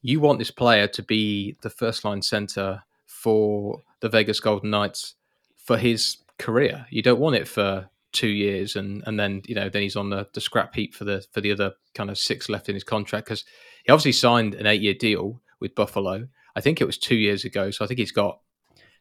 you 0.00 0.20
want 0.20 0.38
this 0.38 0.52
player 0.52 0.86
to 0.86 1.02
be 1.02 1.56
the 1.60 1.70
first 1.70 2.04
line 2.04 2.22
center 2.22 2.84
for 3.04 3.82
the 4.00 4.08
Vegas 4.08 4.38
Golden 4.38 4.70
Knights 4.70 5.14
for 5.56 5.76
his 5.76 6.18
career. 6.38 6.86
You 6.90 7.02
don't 7.02 7.20
want 7.20 7.36
it 7.36 7.48
for 7.48 7.88
two 8.12 8.28
years 8.28 8.76
and 8.76 9.02
and 9.06 9.20
then 9.20 9.42
you 9.46 9.54
know 9.54 9.68
then 9.68 9.82
he's 9.82 9.96
on 9.96 10.08
the, 10.08 10.26
the 10.32 10.40
scrap 10.40 10.74
heap 10.74 10.94
for 10.94 11.04
the 11.04 11.24
for 11.32 11.42
the 11.42 11.52
other 11.52 11.74
kind 11.94 12.08
of 12.08 12.16
six 12.16 12.48
left 12.48 12.66
in 12.68 12.74
his 12.74 12.84
contract 12.84 13.26
because 13.26 13.44
he 13.84 13.92
obviously 13.92 14.12
signed 14.12 14.54
an 14.54 14.66
eight 14.66 14.80
year 14.80 14.94
deal 14.94 15.42
with 15.60 15.74
Buffalo. 15.74 16.26
I 16.54 16.60
think 16.60 16.80
it 16.80 16.86
was 16.86 16.96
two 16.96 17.16
years 17.16 17.44
ago, 17.44 17.70
so 17.70 17.84
I 17.84 17.88
think 17.88 17.98
he's 17.98 18.12
got 18.12 18.40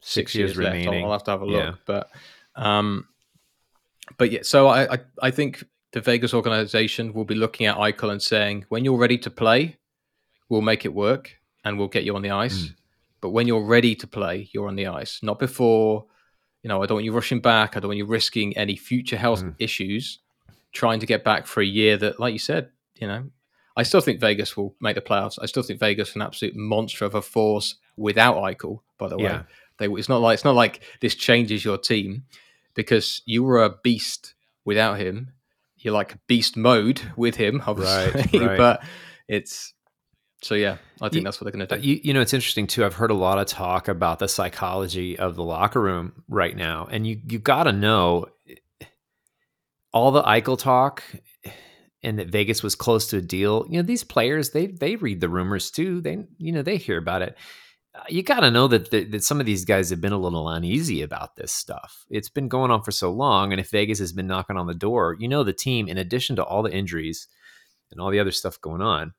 six, 0.02 0.32
six 0.32 0.36
years, 0.36 0.58
years, 0.58 0.58
left. 0.58 0.88
I'll, 0.88 1.06
I'll, 1.06 1.12
have 1.14 1.24
to 1.24 1.32
have 1.32 1.42
a 1.42 1.46
look, 1.46 1.64
yeah. 1.64 1.76
but 1.86 2.10
um, 2.56 3.08
but 4.18 4.32
yeah. 4.32 4.42
So 4.44 4.68
I, 4.68 4.94
I 4.94 5.00
I 5.22 5.32
think 5.32 5.64
the 5.94 6.02
Vegas 6.02 6.34
organization 6.34 7.14
will 7.14 7.24
be 7.24 7.36
looking 7.36 7.68
at 7.68 7.78
Eichel 7.78 8.12
and 8.12 8.22
saying, 8.22 8.66
when 8.68 8.84
you're 8.84 8.98
ready 8.98 9.18
to 9.20 9.30
play, 9.30 9.78
we'll 10.50 10.62
make 10.62 10.84
it 10.84 10.94
work 10.94 11.38
and 11.64 11.80
we'll 11.80 11.88
get 11.88 12.04
you 12.04 12.16
on 12.18 12.22
the 12.22 12.32
ice. 12.32 12.66
Mm. 12.66 12.76
But 13.22 13.30
when 13.30 13.48
you're 13.48 13.66
ready 13.66 13.96
to 13.96 14.06
play, 14.06 14.50
you're 14.52 14.68
on 14.68 14.76
the 14.76 14.88
ice, 14.88 15.22
not 15.24 15.40
before 15.40 16.06
you 16.66 16.70
know, 16.70 16.82
I 16.82 16.88
don't 16.88 16.96
want 16.96 17.06
you 17.06 17.12
rushing 17.12 17.42
back. 17.42 17.78
I 17.78 17.80
don't 17.80 17.90
want 17.90 18.00
you 18.00 18.08
risking 18.08 18.58
any 18.58 18.76
future 18.76 19.18
health 19.18 19.44
mm. 19.44 19.54
issues 19.60 20.18
trying 20.72 21.00
to 21.00 21.06
get 21.06 21.24
back 21.24 21.46
for 21.46 21.62
a 21.62 21.66
year 21.66 21.96
that, 21.98 22.20
like 22.20 22.34
you 22.34 22.40
said, 22.40 22.72
you 22.96 23.06
know, 23.06 23.30
I 23.78 23.84
still 23.84 24.02
think 24.02 24.20
Vegas 24.20 24.58
will 24.58 24.74
make 24.82 24.96
the 24.96 25.02
playoffs. 25.02 25.38
I 25.40 25.46
still 25.46 25.62
think 25.62 25.80
Vegas 25.80 26.10
is 26.10 26.16
an 26.16 26.24
absolute 26.24 26.56
monster 26.56 27.06
of 27.06 27.14
a 27.14 27.22
force 27.22 27.76
without 27.98 28.38
Eichel. 28.38 28.80
By 28.98 29.10
the 29.10 29.18
way, 29.18 29.26
yeah. 29.26 29.44
they, 29.78 29.86
it's 29.86 30.10
not 30.10 30.22
like 30.22 30.34
it's 30.34 30.44
not 30.44 30.56
like 30.56 30.82
this 31.02 31.14
changes 31.14 31.64
your 31.64 31.78
team 31.78 32.24
because 32.74 33.22
you 33.28 33.44
were 33.44 33.64
a 33.64 33.76
beast 33.84 34.34
without 34.64 35.00
him. 35.00 35.34
You're 35.78 35.94
like 35.94 36.18
beast 36.26 36.58
mode 36.58 37.00
with 37.16 37.36
him, 37.36 37.62
obviously, 37.68 38.40
right, 38.40 38.48
right. 38.48 38.58
but 38.58 38.84
it's 39.28 39.76
so 40.46 40.54
yeah, 40.54 40.78
I 41.02 41.10
think 41.10 41.16
you, 41.16 41.22
that's 41.24 41.42
what 41.42 41.46
they're 41.46 41.60
going 41.60 41.68
to 41.68 41.80
do. 41.80 41.88
You, 41.88 42.00
you, 42.04 42.14
know, 42.14 42.22
it's 42.22 42.32
interesting 42.32 42.68
too. 42.68 42.86
I've 42.86 42.94
heard 42.94 43.10
a 43.10 43.16
lot 43.16 43.40
of 43.40 43.48
talk 43.48 43.88
about 43.88 44.20
the 44.20 44.28
psychology 44.28 45.18
of 45.18 45.36
the 45.36 45.42
locker 45.42 45.82
room 45.82 46.22
right 46.28 46.56
now, 46.56 46.88
and 46.92 47.08
you 47.08 47.20
you 47.28 47.40
got 47.40 47.64
to 47.64 47.72
know 47.72 48.28
all 49.92 50.12
the 50.12 50.22
Eichel 50.22 50.56
talk 50.56 51.02
and 52.04 52.20
that 52.20 52.28
Vegas 52.28 52.62
was 52.62 52.76
close 52.76 53.08
to 53.08 53.18
a 53.18 53.22
deal. 53.22 53.66
You 53.72 53.78
know, 53.78 53.82
these 53.82 54.04
players 54.04 54.52
they 54.52 54.68
they 54.68 54.98
read 54.98 55.20
the 55.20 55.30
rumors 55.30 55.72
too. 55.72 56.00
They 56.00 56.28
you 56.38 56.52
know 56.52 56.62
they 56.62 56.78
hear 56.78 57.00
about 57.00 57.24
it. 57.24 57.36
Uh, 57.96 58.04
you 58.08 58.22
got 58.22 58.42
to 58.42 58.52
know 58.52 58.68
that, 58.68 58.92
that 58.92 59.10
that 59.14 59.24
some 59.24 59.40
of 59.40 59.48
these 59.48 59.66
guys 59.66 59.90
have 59.90 60.00
been 60.00 60.14
a 60.14 60.20
little 60.20 60.48
uneasy 60.48 61.02
about 61.02 61.38
this 61.38 61.54
stuff. 61.54 62.06
It's 62.12 62.30
been 62.30 62.50
going 62.50 62.70
on 62.70 62.84
for 62.84 62.92
so 62.92 63.12
long, 63.12 63.52
and 63.52 63.60
if 63.60 63.72
Vegas 63.72 63.98
has 63.98 64.14
been 64.14 64.28
knocking 64.28 64.58
on 64.58 64.68
the 64.68 64.76
door, 64.76 65.18
you 65.20 65.28
know 65.28 65.44
the 65.44 65.54
team, 65.54 65.88
in 65.88 65.98
addition 65.98 66.36
to 66.36 66.44
all 66.44 66.62
the 66.62 66.72
injuries 66.72 67.28
and 67.90 68.00
all 68.00 68.12
the 68.12 68.20
other 68.20 68.32
stuff 68.32 68.62
going 68.62 68.84
on 68.84 69.16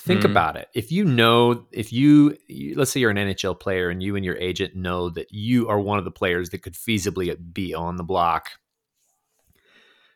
think 0.00 0.20
mm-hmm. 0.20 0.30
about 0.30 0.56
it. 0.56 0.68
If 0.74 0.90
you 0.90 1.04
know 1.04 1.66
if 1.72 1.92
you 1.92 2.36
let's 2.74 2.90
say 2.90 3.00
you're 3.00 3.10
an 3.10 3.16
nhl 3.16 3.58
player 3.58 3.90
and 3.90 4.02
you 4.02 4.16
and 4.16 4.24
your 4.24 4.36
agent 4.36 4.74
know 4.74 5.10
that 5.10 5.30
you 5.30 5.68
are 5.68 5.78
one 5.78 5.98
of 5.98 6.04
the 6.04 6.10
players 6.10 6.50
that 6.50 6.62
could 6.62 6.74
feasibly 6.74 7.36
be 7.52 7.74
on 7.74 7.96
the 7.96 8.02
block 8.02 8.50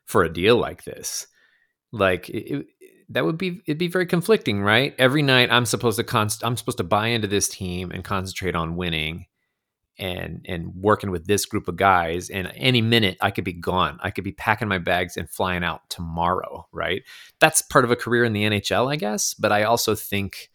for 0.07 0.25
a 0.25 0.33
deal 0.33 0.57
like 0.57 0.85
this 0.85 1.27
like 1.93 2.29
it, 2.31 2.67
that 3.11 3.25
would 3.25 3.37
be 3.37 3.61
it'd 3.67 3.79
be 3.79 3.89
very 3.89 4.07
conflicting 4.07 4.63
right? 4.63 4.95
Every 4.99 5.23
night 5.23 5.51
i'm 5.51 5.67
supposed 5.67 5.99
to 5.99 6.05
const 6.05 6.43
i'm 6.45 6.57
supposed 6.57 6.79
to 6.79 6.85
buy 6.85 7.09
into 7.09 7.29
this 7.29 7.49
team 7.49 7.91
and 7.91 8.03
concentrate 8.03 8.57
on 8.57 8.77
winning 8.77 9.27
and 9.99 10.45
and 10.49 10.75
working 10.75 11.11
with 11.11 11.27
this 11.27 11.47
group 11.47 11.69
of 11.69 11.77
guys 11.77 12.31
and 12.31 12.51
any 12.57 12.83
minute 12.83 13.17
i 13.21 13.31
could 13.31 13.45
be 13.45 13.53
gone. 13.53 13.99
I 14.03 14.11
could 14.11 14.25
be 14.25 14.33
packing 14.33 14.69
my 14.69 14.79
bags 14.79 15.17
and 15.17 15.31
flying 15.31 15.63
out 15.65 15.89
tomorrow 15.89 16.67
right? 16.73 17.03
That's 17.39 17.63
part 17.63 17.85
of 17.85 17.91
a 17.91 17.97
career 17.97 18.25
in 18.25 18.33
the 18.33 18.45
nhl 18.45 18.93
i 18.93 18.97
guess 18.97 19.35
but 19.35 19.53
i 19.53 19.63
also 19.63 19.95
think 19.95 20.51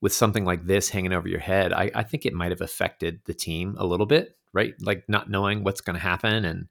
with 0.00 0.12
something 0.12 0.44
like 0.44 0.66
this 0.66 0.88
hanging 0.88 1.12
over 1.12 1.28
your 1.28 1.40
head 1.40 1.72
i, 1.72 1.90
I 1.94 2.02
think 2.02 2.26
it 2.26 2.34
might 2.34 2.52
have 2.52 2.60
affected 2.60 3.20
the 3.24 3.34
team 3.34 3.74
a 3.78 3.86
little 3.86 4.06
bit 4.06 4.36
right? 4.56 4.74
Like 4.80 5.04
not 5.06 5.28
knowing 5.30 5.62
what's 5.62 5.82
going 5.82 5.94
to 5.94 6.02
happen 6.02 6.46
and 6.46 6.66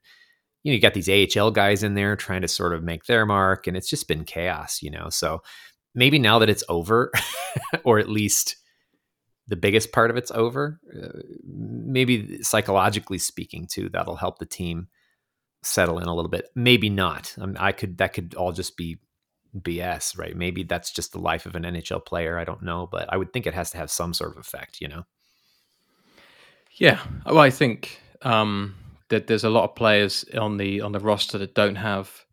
you 0.64 0.72
know 0.72 0.76
you 0.76 0.82
got 0.82 0.96
these 0.96 1.08
ahl 1.08 1.52
guys 1.52 1.84
in 1.84 1.94
there 1.94 2.16
trying 2.16 2.42
to 2.42 2.48
sort 2.48 2.74
of 2.74 2.84
make 2.84 3.06
their 3.06 3.26
mark 3.26 3.68
and 3.68 3.78
it's 3.78 3.90
just 3.90 4.08
been 4.08 4.26
chaos 4.26 4.82
you 4.82 4.90
know? 4.90 5.10
So 5.10 5.44
maybe 5.94 6.18
now 6.18 6.40
that 6.40 6.50
it's 6.50 6.64
over 6.68 7.12
or 7.84 8.00
at 8.00 8.10
least 8.10 8.58
the 9.48 9.56
biggest 9.56 9.92
part 9.92 10.10
of 10.10 10.18
it's 10.18 10.32
over. 10.32 10.80
Uh, 10.92 11.20
maybe 11.96 12.44
psychologically 12.44 13.18
speaking, 13.18 13.66
too, 13.66 13.90
that'll 13.90 14.18
help 14.18 14.38
the 14.38 14.46
team 14.46 14.90
settle 15.64 15.98
in 15.98 16.08
a 16.08 16.14
little 16.14 16.30
bit. 16.30 16.50
Maybe 16.54 16.90
not. 16.90 17.34
I, 17.42 17.46
mean, 17.46 17.58
I 17.58 17.72
could 17.72 17.98
that 17.98 18.14
could 18.14 18.36
all 18.36 18.52
just 18.52 18.76
be 18.78 19.00
BS, 19.58 20.18
right? 20.18 20.36
Maybe 20.36 20.64
that's 20.64 20.92
just 20.92 21.14
the 21.14 21.20
life 21.20 21.46
of 21.46 21.56
an 21.56 21.64
NHL 21.64 22.06
player. 22.06 22.38
I 22.38 22.44
don't 22.44 22.62
know, 22.62 22.88
but 22.92 23.12
I 23.12 23.18
would 23.18 23.32
think 23.32 23.48
it 23.48 23.54
has 23.54 23.72
to 23.72 23.78
have 23.78 23.90
some 23.90 24.14
sort 24.14 24.32
of 24.32 24.38
effect, 24.38 24.82
you 24.82 24.90
know. 24.90 25.04
Yeah, 26.74 27.00
well, 27.26 27.40
I 27.40 27.50
think 27.50 28.02
um, 28.22 28.76
that 29.08 29.28
there's 29.28 29.46
a 29.46 29.50
lot 29.50 29.64
of 29.64 29.76
players 29.76 30.26
on 30.38 30.58
the 30.58 30.82
on 30.82 30.92
the 30.92 31.00
roster 31.00 31.38
that 31.38 31.56
don't 31.56 31.76
have 31.76 32.26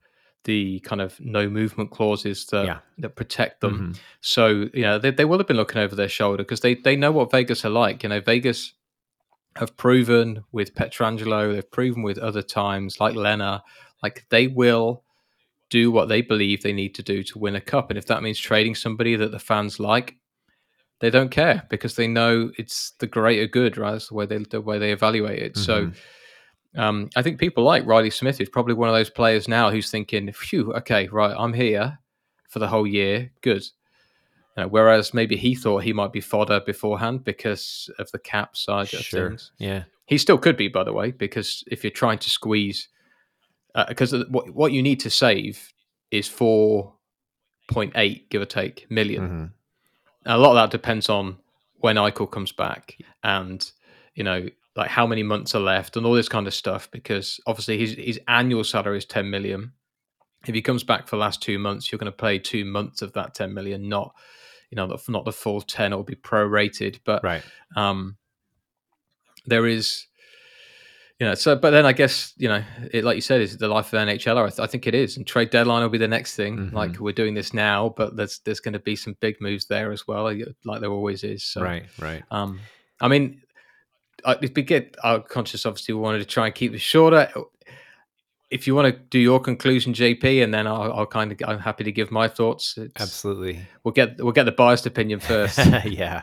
the 0.45 0.81
kind 0.81 1.01
of 1.01 1.21
no 1.21 1.49
movement 1.49 1.93
clauses 1.93 2.47
that 2.47 2.67
yeah. 2.67 2.79
that 2.99 3.15
protect 3.15 3.61
them. 3.61 3.75
Mm-hmm. 3.75 3.93
So 4.21 4.69
you 4.75 4.83
know 4.83 4.99
they, 4.99 5.13
they 5.13 5.25
will 5.25 5.39
have 5.39 5.47
been 5.47 5.57
looking 5.57 5.81
over 5.81 5.95
their 5.95 6.09
shoulder 6.09 6.43
because 6.43 6.61
they 6.61 6.75
they 6.75 6.97
know 6.97 7.13
what 7.13 7.31
Vegas 7.31 7.65
are 7.65 7.71
like. 7.71 8.03
You 8.03 8.09
know 8.09 8.21
Vegas 8.21 8.73
have 9.57 9.77
proven 9.77 10.45
with 10.53 10.75
Pietrangelo, 10.75 11.53
they've 11.53 11.71
proven 11.71 12.03
with 12.03 12.19
other 12.19 12.43
times 12.43 13.01
like 13.01 13.15
Lena, 13.15 13.63
like 14.03 14.27
they 14.31 14.47
will 14.47 15.05
do 15.71 15.91
what 15.91 16.09
they 16.09 16.21
believe 16.21 16.63
they 16.63 16.73
need 16.73 16.95
to 16.95 17.03
do 17.03 17.23
to 17.23 17.39
win 17.39 17.57
a 17.57 17.61
cup. 17.61 17.91
And 17.91 17.99
if 17.99 18.07
that 18.07 18.23
means 18.23 18.39
trading 18.39 18.75
somebody 18.75 19.17
that 19.17 19.31
the 19.31 19.39
fans 19.39 19.81
like, 19.81 20.17
they 21.01 21.11
don't 21.11 21.31
care 21.31 21.67
because 21.69 21.97
they 21.97 22.07
know 22.07 22.51
it's 22.59 22.93
the 23.01 23.07
greater 23.07 23.47
good, 23.47 23.77
right? 23.77 23.93
That's 23.93 24.09
the 24.09 24.15
way 24.15 24.27
they 24.27 24.39
the 24.39 24.61
way 24.61 24.79
they 24.79 24.93
evaluate 24.93 25.43
it. 25.43 25.55
Mm-hmm. 25.55 25.63
So 25.63 25.93
um, 26.81 27.11
I 27.17 27.23
think 27.23 27.41
people 27.41 27.65
like 27.65 27.85
Reilly 27.85 28.11
Smith 28.11 28.41
is 28.41 28.49
probably 28.49 28.75
one 28.75 28.89
of 28.89 28.95
those 28.95 29.11
players 29.11 29.49
now 29.49 29.71
who's 29.71 29.91
thinking, 29.91 30.31
"Phew, 30.33 30.73
okay, 30.75 31.09
right, 31.09 31.35
I'm 31.37 31.53
here 31.53 31.99
for 32.49 32.61
the 32.61 32.69
whole 32.69 32.87
year, 32.87 33.33
good." 33.41 33.65
You 34.57 34.65
know, 34.65 34.69
whereas 34.69 35.15
maybe 35.15 35.37
he 35.37 35.55
thought 35.55 35.83
he 35.83 35.93
might 35.93 36.13
be 36.13 36.21
fodder 36.21 36.61
beforehand 36.61 37.25
because 37.25 37.91
of 37.99 38.11
the 38.13 38.19
cap 38.19 38.57
side 38.57 38.89
sure. 38.89 39.01
of 39.01 39.07
things. 39.07 39.53
Yeah, 39.59 39.85
he 40.07 40.19
still 40.19 40.39
could 40.39 40.57
be, 40.57 40.69
by 40.69 40.85
the 40.85 40.93
way, 40.93 41.11
because 41.11 41.65
if 41.69 41.83
you're 41.83 41.91
trying 41.91 42.19
to 42.19 42.31
squeeze, 42.31 42.89
because 43.89 44.13
uh, 44.13 44.25
what 44.29 44.51
what 44.51 44.73
you 44.73 44.83
need 44.83 45.01
to 45.01 45.11
save 45.11 45.73
is 46.11 46.29
four 46.29 46.95
point 47.69 47.93
eight, 47.97 48.29
give 48.31 48.43
or 48.43 48.47
take, 48.47 48.87
1000000 48.91 49.19
mm-hmm. 49.19 49.45
A 50.27 50.39
lot 50.39 50.51
of 50.51 50.57
that 50.57 50.71
depends 50.71 51.09
on 51.09 51.39
when 51.79 51.97
Eichel 51.97 52.31
comes 52.31 52.53
back, 52.53 52.99
and 53.25 53.71
you 54.15 54.25
know 54.25 54.47
like 54.77 54.89
how 54.89 55.07
many 55.07 55.23
months 55.23 55.55
are 55.55 55.61
left 55.61 55.97
and 55.97 56.07
all 56.07 56.15
this 56.15 56.29
kind 56.29 56.47
of 56.47 56.55
stuff 56.55 56.91
because 56.91 57.41
obviously 57.47 57.79
his 57.79 57.93
his 57.93 58.21
annual 58.29 58.65
salary 58.65 58.99
is 58.99 59.05
10 59.05 59.29
million 59.31 59.73
if 60.47 60.55
he 60.55 60.63
comes 60.63 60.83
back 60.83 61.07
for 61.07 61.17
the 61.17 61.21
last 61.21 61.43
two 61.43 61.59
months 61.59 61.91
you're 61.91 61.99
going 61.99 62.11
to 62.11 62.17
pay 62.17 62.39
two 62.39 62.65
months 62.65 63.03
of 63.03 63.13
that 63.13 63.35
10 63.35 63.53
million 63.53 63.89
not 63.89 64.15
you 64.73 64.77
know 64.77 64.99
not 65.09 65.25
the 65.25 65.33
full 65.33 65.61
10 65.61 65.93
it'll 65.93 66.03
be 66.03 66.17
prorated 66.17 66.99
but 67.05 67.23
right 67.23 67.43
um 67.77 68.17
there 69.47 69.67
is 69.67 70.07
you 71.21 71.27
know 71.27 71.35
so 71.35 71.55
but 71.55 71.71
then 71.71 71.85
i 71.85 71.93
guess 71.93 72.33
you 72.39 72.49
know 72.49 72.65
it 72.91 73.05
like 73.05 73.15
you 73.15 73.21
said 73.21 73.43
is 73.43 73.59
the 73.59 73.69
life 73.69 73.93
of 73.93 74.09
nhl 74.09 74.37
I, 74.45 74.49
th- 74.49 74.61
I 74.61 74.67
think 74.67 74.87
it 74.87 74.95
is 74.95 75.17
and 75.17 75.27
trade 75.27 75.51
deadline 75.51 75.83
will 75.83 75.91
be 75.91 75.99
the 75.99 76.09
next 76.09 76.35
thing 76.35 76.57
mm-hmm. 76.57 76.77
like 76.77 76.99
we're 76.99 77.13
doing 77.13 77.35
this 77.35 77.53
now 77.53 77.91
but 77.97 78.17
there's 78.17 78.41
there's 78.41 78.61
going 78.61 78.73
to 78.73 78.81
be 78.81 78.97
some 78.97 79.15
big 79.21 79.41
moves 79.41 79.67
there 79.67 79.93
as 79.93 80.09
well 80.09 80.25
like 80.65 80.81
there 80.81 80.91
always 80.91 81.23
is 81.23 81.45
so, 81.45 81.63
right 81.63 81.85
right 81.99 82.23
um 82.31 82.59
i 83.01 83.09
mean 83.09 83.43
uh, 84.25 84.37
we 84.41 84.63
get 84.63 84.97
our 85.03 85.21
conscious. 85.21 85.67
Obviously, 85.67 85.95
we 85.95 86.01
wanted 86.01 86.21
to 86.21 86.25
try 86.25 86.47
and 86.47 86.55
keep 86.55 86.73
this 86.73 86.81
shorter. 86.81 87.29
If 88.53 88.67
you 88.67 88.75
want 88.75 88.95
to 88.95 89.01
do 89.11 89.19
your 89.19 89.41
conclusion, 89.41 89.93
JP, 89.93 90.45
and 90.45 90.53
then 90.53 90.67
I'll, 90.67 90.93
I'll 90.93 91.07
kind 91.07 91.33
of 91.33 91.39
I'm 91.47 91.59
happy 91.59 91.85
to 91.85 91.93
give 91.93 92.11
my 92.11 92.29
thoughts. 92.29 92.77
It's, 92.77 93.01
Absolutely, 93.01 93.61
we'll 93.85 93.93
get 93.93 94.23
we'll 94.23 94.33
get 94.33 94.45
the 94.45 94.53
biased 94.53 94.87
opinion 94.87 95.21
first. 95.33 95.59
yeah, 95.85 96.23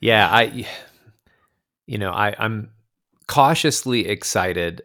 yeah. 0.00 0.28
I, 0.30 0.66
you 1.86 1.98
know, 1.98 2.10
I 2.10 2.34
I'm 2.38 2.70
cautiously 3.26 4.08
excited 4.08 4.82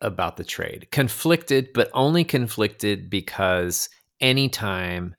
about 0.00 0.36
the 0.36 0.44
trade, 0.44 0.88
conflicted, 0.90 1.70
but 1.74 1.90
only 1.92 2.24
conflicted 2.24 3.10
because 3.10 3.88
anytime 4.20 5.14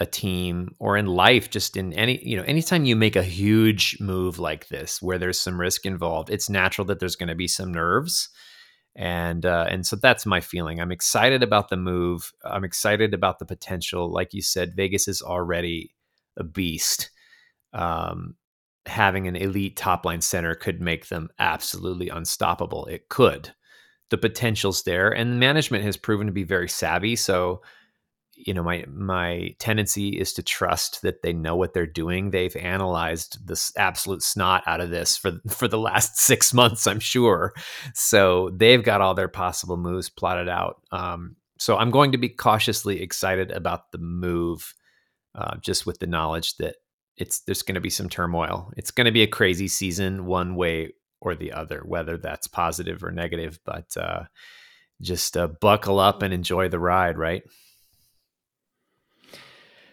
a 0.00 0.06
team 0.06 0.74
or 0.78 0.96
in 0.96 1.06
life 1.06 1.50
just 1.50 1.76
in 1.76 1.92
any 1.92 2.18
you 2.24 2.34
know 2.34 2.42
anytime 2.44 2.86
you 2.86 2.96
make 2.96 3.16
a 3.16 3.22
huge 3.22 3.98
move 4.00 4.38
like 4.38 4.68
this 4.68 5.02
where 5.02 5.18
there's 5.18 5.38
some 5.38 5.60
risk 5.60 5.84
involved 5.84 6.30
it's 6.30 6.48
natural 6.48 6.86
that 6.86 6.98
there's 6.98 7.16
going 7.16 7.28
to 7.28 7.34
be 7.34 7.46
some 7.46 7.72
nerves 7.72 8.30
and 8.96 9.46
uh, 9.46 9.66
and 9.68 9.86
so 9.86 9.96
that's 9.96 10.26
my 10.26 10.40
feeling. 10.40 10.80
I'm 10.80 10.92
excited 10.92 11.42
about 11.42 11.68
the 11.68 11.76
move. 11.76 12.32
I'm 12.44 12.64
excited 12.64 13.14
about 13.14 13.38
the 13.38 13.46
potential. 13.46 14.10
Like 14.10 14.34
you 14.34 14.42
said 14.42 14.74
vegas 14.74 15.08
is 15.08 15.22
already 15.22 15.94
a 16.36 16.44
beast. 16.44 17.10
Um, 17.72 18.34
having 18.86 19.28
an 19.28 19.36
elite 19.36 19.76
top 19.76 20.04
line 20.04 20.20
center 20.20 20.54
could 20.54 20.80
make 20.80 21.08
them 21.08 21.28
absolutely 21.38 22.08
unstoppable. 22.08 22.86
It 22.86 23.08
could. 23.08 23.54
The 24.08 24.18
potential's 24.18 24.82
there 24.82 25.10
and 25.10 25.38
management 25.38 25.84
has 25.84 25.96
proven 25.96 26.26
to 26.26 26.32
be 26.32 26.42
very 26.42 26.68
savvy 26.68 27.14
so 27.14 27.62
you 28.46 28.54
know 28.54 28.62
my 28.62 28.84
my 28.88 29.54
tendency 29.58 30.10
is 30.10 30.32
to 30.34 30.42
trust 30.42 31.02
that 31.02 31.22
they 31.22 31.32
know 31.32 31.56
what 31.56 31.74
they're 31.74 31.86
doing. 31.86 32.30
They've 32.30 32.54
analyzed 32.56 33.46
this 33.46 33.72
absolute 33.76 34.22
snot 34.22 34.62
out 34.66 34.80
of 34.80 34.90
this 34.90 35.16
for 35.16 35.40
for 35.48 35.68
the 35.68 35.78
last 35.78 36.18
six 36.18 36.52
months 36.54 36.86
i'm 36.86 37.00
sure. 37.00 37.54
So 37.94 38.50
they've 38.50 38.82
got 38.82 39.00
all 39.00 39.14
their 39.14 39.28
possible 39.28 39.76
moves 39.76 40.08
plotted 40.08 40.48
out. 40.48 40.82
Um, 40.92 41.36
so 41.58 41.76
i'm 41.76 41.90
going 41.90 42.12
to 42.12 42.18
be 42.18 42.28
cautiously 42.28 43.02
excited 43.02 43.50
about 43.50 43.92
the 43.92 43.98
move 43.98 44.74
uh, 45.34 45.56
just 45.58 45.86
with 45.86 45.98
the 45.98 46.06
knowledge 46.06 46.56
that 46.56 46.76
it's 47.16 47.40
there's 47.40 47.62
going 47.62 47.74
to 47.74 47.80
be 47.80 47.90
some 47.90 48.08
turmoil. 48.08 48.72
It's 48.76 48.90
going 48.90 49.04
to 49.04 49.12
be 49.12 49.22
a 49.22 49.28
crazy 49.28 49.68
season 49.68 50.26
one 50.26 50.56
way 50.56 50.94
or 51.20 51.34
the 51.34 51.52
other 51.52 51.82
whether 51.86 52.16
that's 52.16 52.46
positive 52.46 53.04
or 53.04 53.10
negative 53.10 53.58
but 53.64 53.94
uh, 53.96 54.24
just 55.00 55.36
uh, 55.36 55.46
buckle 55.46 55.98
up 55.98 56.22
and 56.22 56.32
enjoy 56.32 56.68
the 56.68 56.78
ride 56.78 57.18
right 57.18 57.42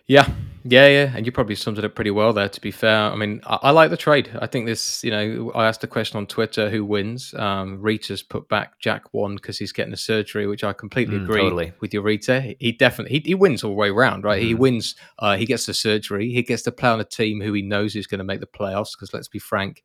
yeah, 0.08 0.30
yeah, 0.64 0.88
yeah, 0.88 1.12
and 1.16 1.26
you 1.26 1.32
probably 1.32 1.56
summed 1.56 1.78
it 1.78 1.86
up 1.86 1.96
pretty 1.96 2.12
well 2.12 2.34
there. 2.34 2.50
To 2.50 2.62
be 2.62 2.72
fair, 2.72 3.12
I 3.12 3.16
mean, 3.16 3.42
I, 3.46 3.60
I 3.64 3.72
like 3.72 3.90
the 3.90 3.98
trade. 3.98 4.30
I 4.40 4.48
think 4.48 4.66
this, 4.66 5.04
you 5.04 5.12
know, 5.12 5.52
I 5.54 5.68
asked 5.68 5.82
the 5.82 5.88
question 5.88 6.18
on 6.18 6.28
Twitter, 6.28 6.70
who 6.70 6.84
wins? 6.84 7.34
Um, 7.36 7.82
Rita's 7.82 8.24
put 8.24 8.50
back 8.50 8.80
Jack 8.80 9.14
one 9.14 9.36
because 9.36 9.58
he's 9.58 9.72
getting 9.72 9.94
a 9.94 9.98
surgery, 9.98 10.48
which 10.48 10.64
I 10.64 10.74
completely 10.74 11.18
mm, 11.18 11.24
agree 11.24 11.42
totally. 11.42 11.74
with 11.80 11.94
your 11.94 12.04
Rita. 12.04 12.56
He 12.60 12.72
definitely 12.72 13.20
he, 13.20 13.30
he, 13.30 13.36
wins 13.36 13.64
all 13.64 13.72
the 13.72 13.78
way 13.78 13.90
around, 13.90 14.24
right? 14.24 14.42
Mm. 14.42 14.46
He 14.46 14.56
wins. 14.56 14.96
Uh, 15.20 15.38
he 15.38 15.46
gets 15.46 15.66
the 15.66 15.74
surgery. 15.74 16.32
He 16.32 16.44
gets 16.44 16.64
to 16.64 16.72
play 16.72 16.90
on 16.90 17.00
a 17.00 17.06
team 17.06 17.42
who 17.42 17.54
he 17.54 17.62
knows 17.62 17.96
is 17.96 18.08
going 18.08 18.20
to 18.20 18.26
make 18.26 18.40
the 18.40 18.48
playoffs. 18.48 18.92
Because 18.94 19.14
let's 19.14 19.28
be 19.28 19.40
frank, 19.40 19.84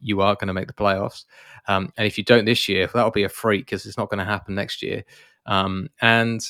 you 0.00 0.20
are 0.20 0.34
going 0.34 0.48
to 0.48 0.54
make 0.54 0.66
the 0.66 0.72
playoffs. 0.72 1.24
Um, 1.68 1.92
and 1.96 2.06
if 2.06 2.16
you 2.16 2.24
don't 2.24 2.44
this 2.44 2.68
year, 2.68 2.88
that'll 2.92 3.10
be 3.10 3.24
a 3.24 3.28
freak 3.28 3.66
because 3.66 3.86
it's 3.86 3.98
not 3.98 4.10
going 4.10 4.18
to 4.18 4.24
happen 4.24 4.54
next 4.54 4.82
year. 4.82 5.04
Um, 5.46 5.88
and 6.00 6.40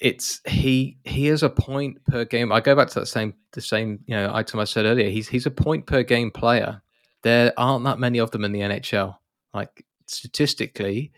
it's 0.00 0.40
he 0.46 0.96
he 1.04 1.28
is 1.28 1.42
a 1.42 1.50
point 1.50 2.04
per 2.06 2.24
game. 2.24 2.50
I 2.52 2.60
go 2.60 2.74
back 2.74 2.88
to 2.88 3.00
that 3.00 3.06
same 3.06 3.34
the 3.52 3.60
same 3.60 4.00
you 4.06 4.16
know 4.16 4.34
item 4.34 4.58
I 4.58 4.64
said 4.64 4.86
earlier. 4.86 5.10
He's 5.10 5.28
he's 5.28 5.46
a 5.46 5.50
point 5.50 5.86
per 5.86 6.02
game 6.02 6.30
player. 6.30 6.82
There 7.22 7.52
aren't 7.58 7.84
that 7.84 7.98
many 7.98 8.18
of 8.18 8.30
them 8.30 8.44
in 8.44 8.52
the 8.52 8.60
NHL. 8.60 9.16
Like 9.52 9.84
statistically, 10.06 11.12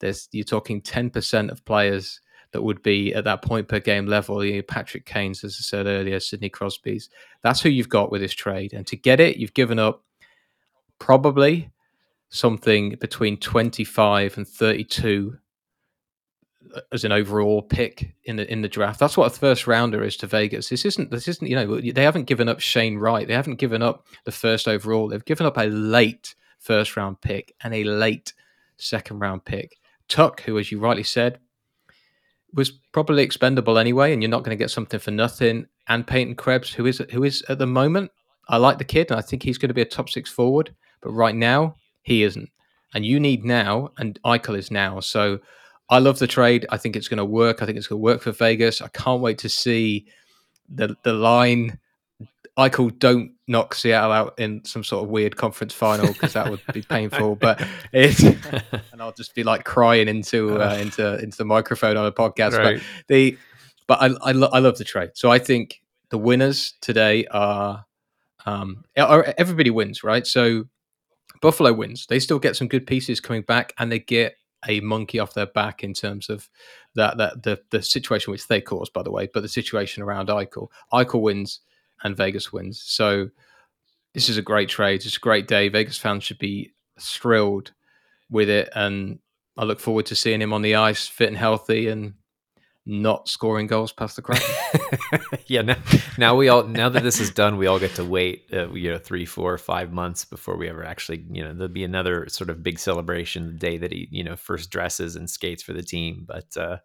there's 0.00 0.28
you're 0.32 0.44
talking 0.44 0.82
ten 0.82 1.08
percent 1.08 1.50
of 1.50 1.64
players 1.64 2.20
that 2.52 2.62
would 2.62 2.82
be 2.82 3.14
at 3.14 3.24
that 3.24 3.42
point 3.42 3.68
per 3.68 3.80
game 3.80 4.06
level. 4.06 4.44
You 4.44 4.56
know, 4.56 4.62
Patrick 4.62 5.06
Kane's, 5.06 5.42
as 5.42 5.56
I 5.58 5.62
said 5.62 5.86
earlier, 5.86 6.20
Sidney 6.20 6.50
Crosby's. 6.50 7.08
That's 7.42 7.60
who 7.60 7.70
you've 7.70 7.88
got 7.88 8.12
with 8.12 8.20
this 8.20 8.34
trade, 8.34 8.74
and 8.74 8.86
to 8.86 8.96
get 8.96 9.18
it, 9.18 9.38
you've 9.38 9.54
given 9.54 9.78
up 9.78 10.04
probably 10.98 11.70
something 12.28 12.96
between 13.00 13.38
twenty 13.38 13.84
five 13.84 14.36
and 14.36 14.46
thirty 14.46 14.84
two 14.84 15.38
as 16.92 17.04
an 17.04 17.12
overall 17.12 17.62
pick 17.62 18.14
in 18.24 18.36
the 18.36 18.50
in 18.50 18.62
the 18.62 18.68
draft. 18.68 19.00
That's 19.00 19.16
what 19.16 19.32
a 19.32 19.38
first 19.38 19.66
rounder 19.66 20.02
is 20.02 20.16
to 20.18 20.26
Vegas. 20.26 20.68
This 20.68 20.84
isn't 20.84 21.10
this 21.10 21.28
isn't 21.28 21.46
you 21.46 21.56
know 21.56 21.80
they 21.80 22.02
haven't 22.02 22.24
given 22.24 22.48
up 22.48 22.60
Shane 22.60 22.98
Wright. 22.98 23.26
They 23.26 23.34
haven't 23.34 23.56
given 23.56 23.82
up 23.82 24.06
the 24.24 24.32
first 24.32 24.68
overall. 24.68 25.08
They've 25.08 25.24
given 25.24 25.46
up 25.46 25.56
a 25.56 25.64
late 25.64 26.34
first 26.58 26.96
round 26.96 27.20
pick 27.20 27.54
and 27.62 27.74
a 27.74 27.84
late 27.84 28.32
second 28.76 29.20
round 29.20 29.44
pick. 29.44 29.78
Tuch, 30.08 30.40
who 30.42 30.58
as 30.58 30.70
you 30.70 30.78
rightly 30.78 31.02
said, 31.02 31.38
was 32.52 32.70
probably 32.92 33.22
expendable 33.22 33.78
anyway, 33.78 34.12
and 34.12 34.22
you're 34.22 34.30
not 34.30 34.42
going 34.42 34.56
to 34.56 34.62
get 34.62 34.70
something 34.70 35.00
for 35.00 35.10
nothing. 35.10 35.66
And 35.88 36.06
Peyton 36.06 36.34
Krebs, 36.34 36.72
who 36.72 36.86
is 36.86 37.02
who 37.10 37.24
is 37.24 37.42
at 37.48 37.58
the 37.58 37.66
moment, 37.66 38.10
I 38.48 38.56
like 38.56 38.78
the 38.78 38.84
kid, 38.84 39.10
and 39.10 39.18
I 39.18 39.22
think 39.22 39.42
he's 39.42 39.58
going 39.58 39.68
to 39.68 39.74
be 39.74 39.82
a 39.82 39.86
top 39.86 40.08
six 40.08 40.30
forward. 40.30 40.74
But 41.00 41.12
right 41.12 41.34
now, 41.34 41.76
he 42.02 42.22
isn't. 42.22 42.50
And 42.94 43.04
you 43.04 43.20
need 43.20 43.44
now, 43.44 43.90
and 43.98 44.18
Eichel 44.24 44.56
is 44.56 44.70
now. 44.70 45.00
So 45.00 45.40
I 45.88 45.98
love 45.98 46.18
the 46.18 46.26
trade. 46.26 46.66
I 46.70 46.78
think 46.78 46.96
it's 46.96 47.08
going 47.08 47.18
to 47.18 47.24
work. 47.24 47.62
I 47.62 47.66
think 47.66 47.78
it's 47.78 47.86
going 47.86 48.00
to 48.00 48.04
work 48.04 48.22
for 48.22 48.32
Vegas. 48.32 48.82
I 48.82 48.88
can't 48.88 49.20
wait 49.20 49.38
to 49.38 49.48
see 49.48 50.06
the 50.68 50.96
the 51.02 51.12
line. 51.12 51.78
I 52.56 52.70
call 52.70 52.90
don't 52.90 53.32
knock 53.46 53.74
Seattle 53.74 54.12
out 54.12 54.38
in 54.38 54.64
some 54.64 54.82
sort 54.82 55.04
of 55.04 55.10
weird 55.10 55.36
conference 55.36 55.74
final 55.74 56.08
because 56.08 56.32
that 56.32 56.50
would 56.50 56.60
be 56.72 56.82
painful. 56.82 57.36
But 57.36 57.64
it, 57.92 58.20
and 58.92 59.00
I'll 59.00 59.12
just 59.12 59.34
be 59.34 59.44
like 59.44 59.64
crying 59.64 60.08
into 60.08 60.60
uh, 60.60 60.74
into 60.74 61.18
into 61.18 61.36
the 61.36 61.44
microphone 61.44 61.96
on 61.96 62.06
a 62.06 62.12
podcast. 62.12 62.58
Right. 62.58 62.78
But 62.78 63.08
the 63.08 63.38
but 63.86 64.02
I 64.02 64.06
I, 64.22 64.32
lo- 64.32 64.50
I 64.52 64.58
love 64.58 64.78
the 64.78 64.84
trade. 64.84 65.10
So 65.14 65.30
I 65.30 65.38
think 65.38 65.80
the 66.08 66.18
winners 66.18 66.74
today 66.80 67.26
are 67.26 67.84
um 68.44 68.84
are, 68.96 69.34
everybody 69.38 69.70
wins, 69.70 70.02
right? 70.02 70.26
So 70.26 70.64
Buffalo 71.40 71.72
wins. 71.72 72.06
They 72.06 72.18
still 72.18 72.38
get 72.38 72.56
some 72.56 72.68
good 72.68 72.86
pieces 72.86 73.20
coming 73.20 73.42
back, 73.42 73.72
and 73.78 73.92
they 73.92 73.98
get 73.98 74.36
a 74.66 74.80
monkey 74.80 75.18
off 75.18 75.34
their 75.34 75.46
back 75.46 75.82
in 75.84 75.94
terms 75.94 76.28
of 76.28 76.48
that 76.94 77.16
that 77.18 77.42
the 77.42 77.60
the 77.70 77.82
situation 77.82 78.30
which 78.30 78.48
they 78.48 78.60
caused, 78.60 78.92
by 78.92 79.02
the 79.02 79.10
way, 79.10 79.28
but 79.32 79.42
the 79.42 79.48
situation 79.48 80.02
around 80.02 80.28
Eichel. 80.28 80.68
Eichel 80.92 81.20
wins 81.20 81.60
and 82.02 82.16
Vegas 82.16 82.52
wins. 82.52 82.82
So 82.84 83.30
this 84.14 84.28
is 84.28 84.38
a 84.38 84.42
great 84.42 84.68
trade. 84.68 85.04
It's 85.04 85.16
a 85.16 85.20
great 85.20 85.46
day. 85.46 85.68
Vegas 85.68 85.98
fans 85.98 86.24
should 86.24 86.38
be 86.38 86.72
thrilled 87.00 87.72
with 88.30 88.48
it, 88.48 88.70
and 88.74 89.18
I 89.56 89.64
look 89.64 89.80
forward 89.80 90.06
to 90.06 90.16
seeing 90.16 90.42
him 90.42 90.52
on 90.52 90.62
the 90.62 90.74
ice, 90.74 91.06
fit 91.06 91.28
and 91.28 91.36
healthy, 91.36 91.88
and 91.88 92.14
not 92.86 93.28
scoring 93.28 93.66
goals 93.66 93.92
past 93.92 94.16
the 94.16 94.22
Kraken. 94.22 94.54
yeah, 95.46 95.62
now, 95.62 95.76
now 96.16 96.36
we 96.36 96.48
all 96.48 96.62
now 96.62 96.88
that 96.88 97.02
this 97.02 97.20
is 97.20 97.30
done, 97.30 97.56
we 97.56 97.66
all 97.66 97.80
get 97.80 97.96
to 97.96 98.04
wait, 98.04 98.44
uh, 98.52 98.70
you 98.70 98.92
know, 98.92 98.98
three, 98.98 99.26
four, 99.26 99.58
five 99.58 99.92
months 99.92 100.24
before 100.24 100.56
we 100.56 100.68
ever 100.68 100.84
actually, 100.84 101.24
you 101.30 101.42
know, 101.42 101.52
there'll 101.52 101.68
be 101.72 101.84
another 101.84 102.28
sort 102.28 102.48
of 102.48 102.62
big 102.62 102.78
celebration 102.78 103.48
the 103.48 103.52
day 103.54 103.76
that 103.76 103.92
he, 103.92 104.08
you 104.12 104.22
know, 104.22 104.36
first 104.36 104.70
dresses 104.70 105.16
and 105.16 105.28
skates 105.28 105.62
for 105.62 105.72
the 105.72 105.82
team. 105.82 106.24
But, 106.26 106.56
uh, 106.56 106.78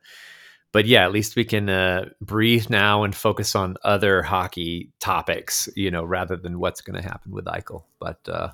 but 0.72 0.88
yeah, 0.88 1.06
at 1.06 1.12
least 1.12 1.36
we 1.36 1.46
can 1.46 1.70
uh, 1.70 2.06
breathe 2.20 2.70
now 2.70 3.04
and 3.04 3.14
focus 3.14 3.56
on 3.56 3.78
other 3.84 4.24
hockey 4.24 4.92
topics, 5.00 5.70
you 5.76 5.92
know, 5.92 6.04
rather 6.04 6.36
than 6.36 6.60
what's 6.60 6.82
going 6.82 7.00
to 7.00 7.08
happen 7.08 7.32
with 7.32 7.46
Eichel. 7.46 7.84
But 8.00 8.28
uh, 8.28 8.50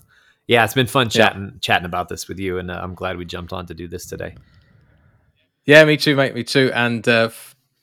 yeah, 0.48 0.64
it's 0.64 0.74
been 0.74 0.88
fun 0.88 1.10
chatting 1.10 1.52
yeah. 1.54 1.60
chatting 1.62 1.86
about 1.86 2.10
this 2.10 2.28
with 2.28 2.40
you, 2.40 2.58
and 2.58 2.72
uh, 2.72 2.80
I'm 2.82 2.96
glad 2.96 3.18
we 3.18 3.26
jumped 3.26 3.54
on 3.54 3.68
to 3.68 3.74
do 3.74 3.88
this 3.88 4.06
today. 4.06 4.36
Yeah, 5.68 5.84
me 5.84 5.98
too, 5.98 6.16
mate. 6.16 6.34
Me 6.34 6.46
too. 6.46 6.72
And 6.74 7.06
uh, 7.08 7.30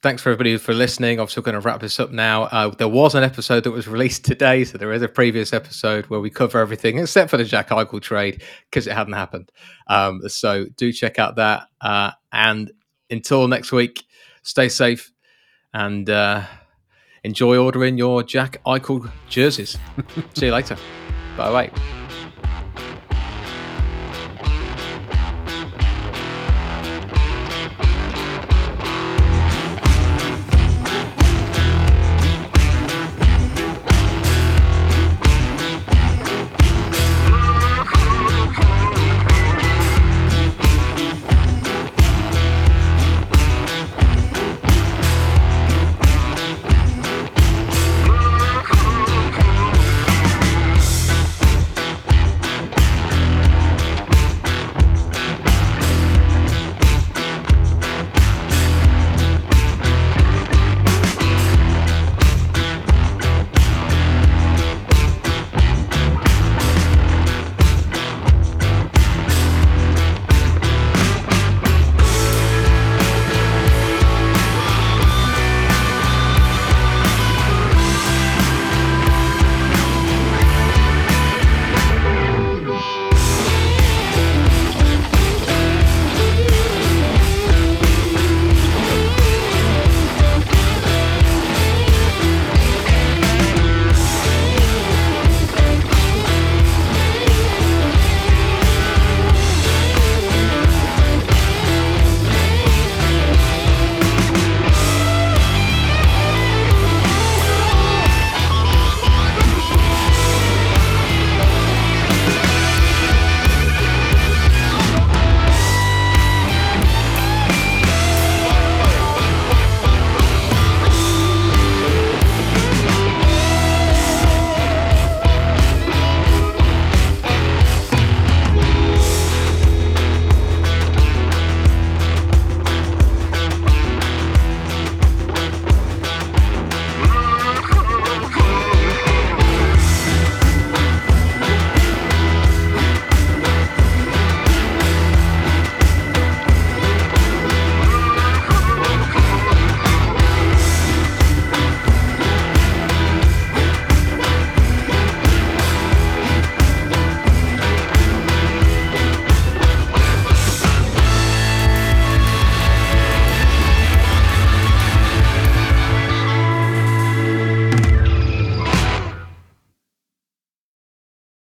thanks 0.03 0.23
for 0.23 0.31
everybody 0.31 0.57
for 0.57 0.73
listening. 0.73 1.20
Obviously, 1.20 1.42
we're 1.42 1.53
going 1.53 1.61
to 1.62 1.66
wrap 1.66 1.83
this 1.83 2.01
up 2.01 2.11
now. 2.11 2.44
Uh, 2.44 2.70
there 2.70 2.88
was 2.88 3.14
an 3.14 3.23
episode 3.23 3.62
that 3.64 3.73
was 3.73 3.87
released 3.87 4.25
today, 4.25 4.64
so 4.64 4.79
there 4.79 4.90
is 4.90 5.03
a 5.03 5.09
previous 5.09 5.53
episode 5.53 6.07
where 6.07 6.18
we 6.18 6.31
cover 6.31 6.59
everything 6.59 6.99
except 6.99 7.31
for 7.31 7.37
the 7.37 7.44
Jack 7.44 7.68
Eichel 7.68 8.01
trade 8.01 8.42
because 8.70 8.87
it 8.87 8.94
hadn't 8.94 9.12
happened. 9.12 9.53
Um, 9.87 10.27
so 10.29 10.64
do 10.79 10.92
check 10.92 11.18
out 11.18 11.37
that. 11.37 11.68
Uh, 11.79 12.12
and 12.33 12.73
until 13.11 13.47
next 13.49 13.70
week, 13.70 14.03
stay 14.42 14.70
safe 14.70 15.12
and 15.75 16.09
uh, 16.09 16.42
enjoy 17.23 17.59
ordering 17.59 17.99
your 17.99 18.23
Jack 18.23 18.62
Eichel 18.66 19.12
jerseys. 19.29 19.77
See 20.35 20.47
you 20.47 20.53
later. 20.53 20.79
Bye 21.37 21.68
bye. 21.68 22.04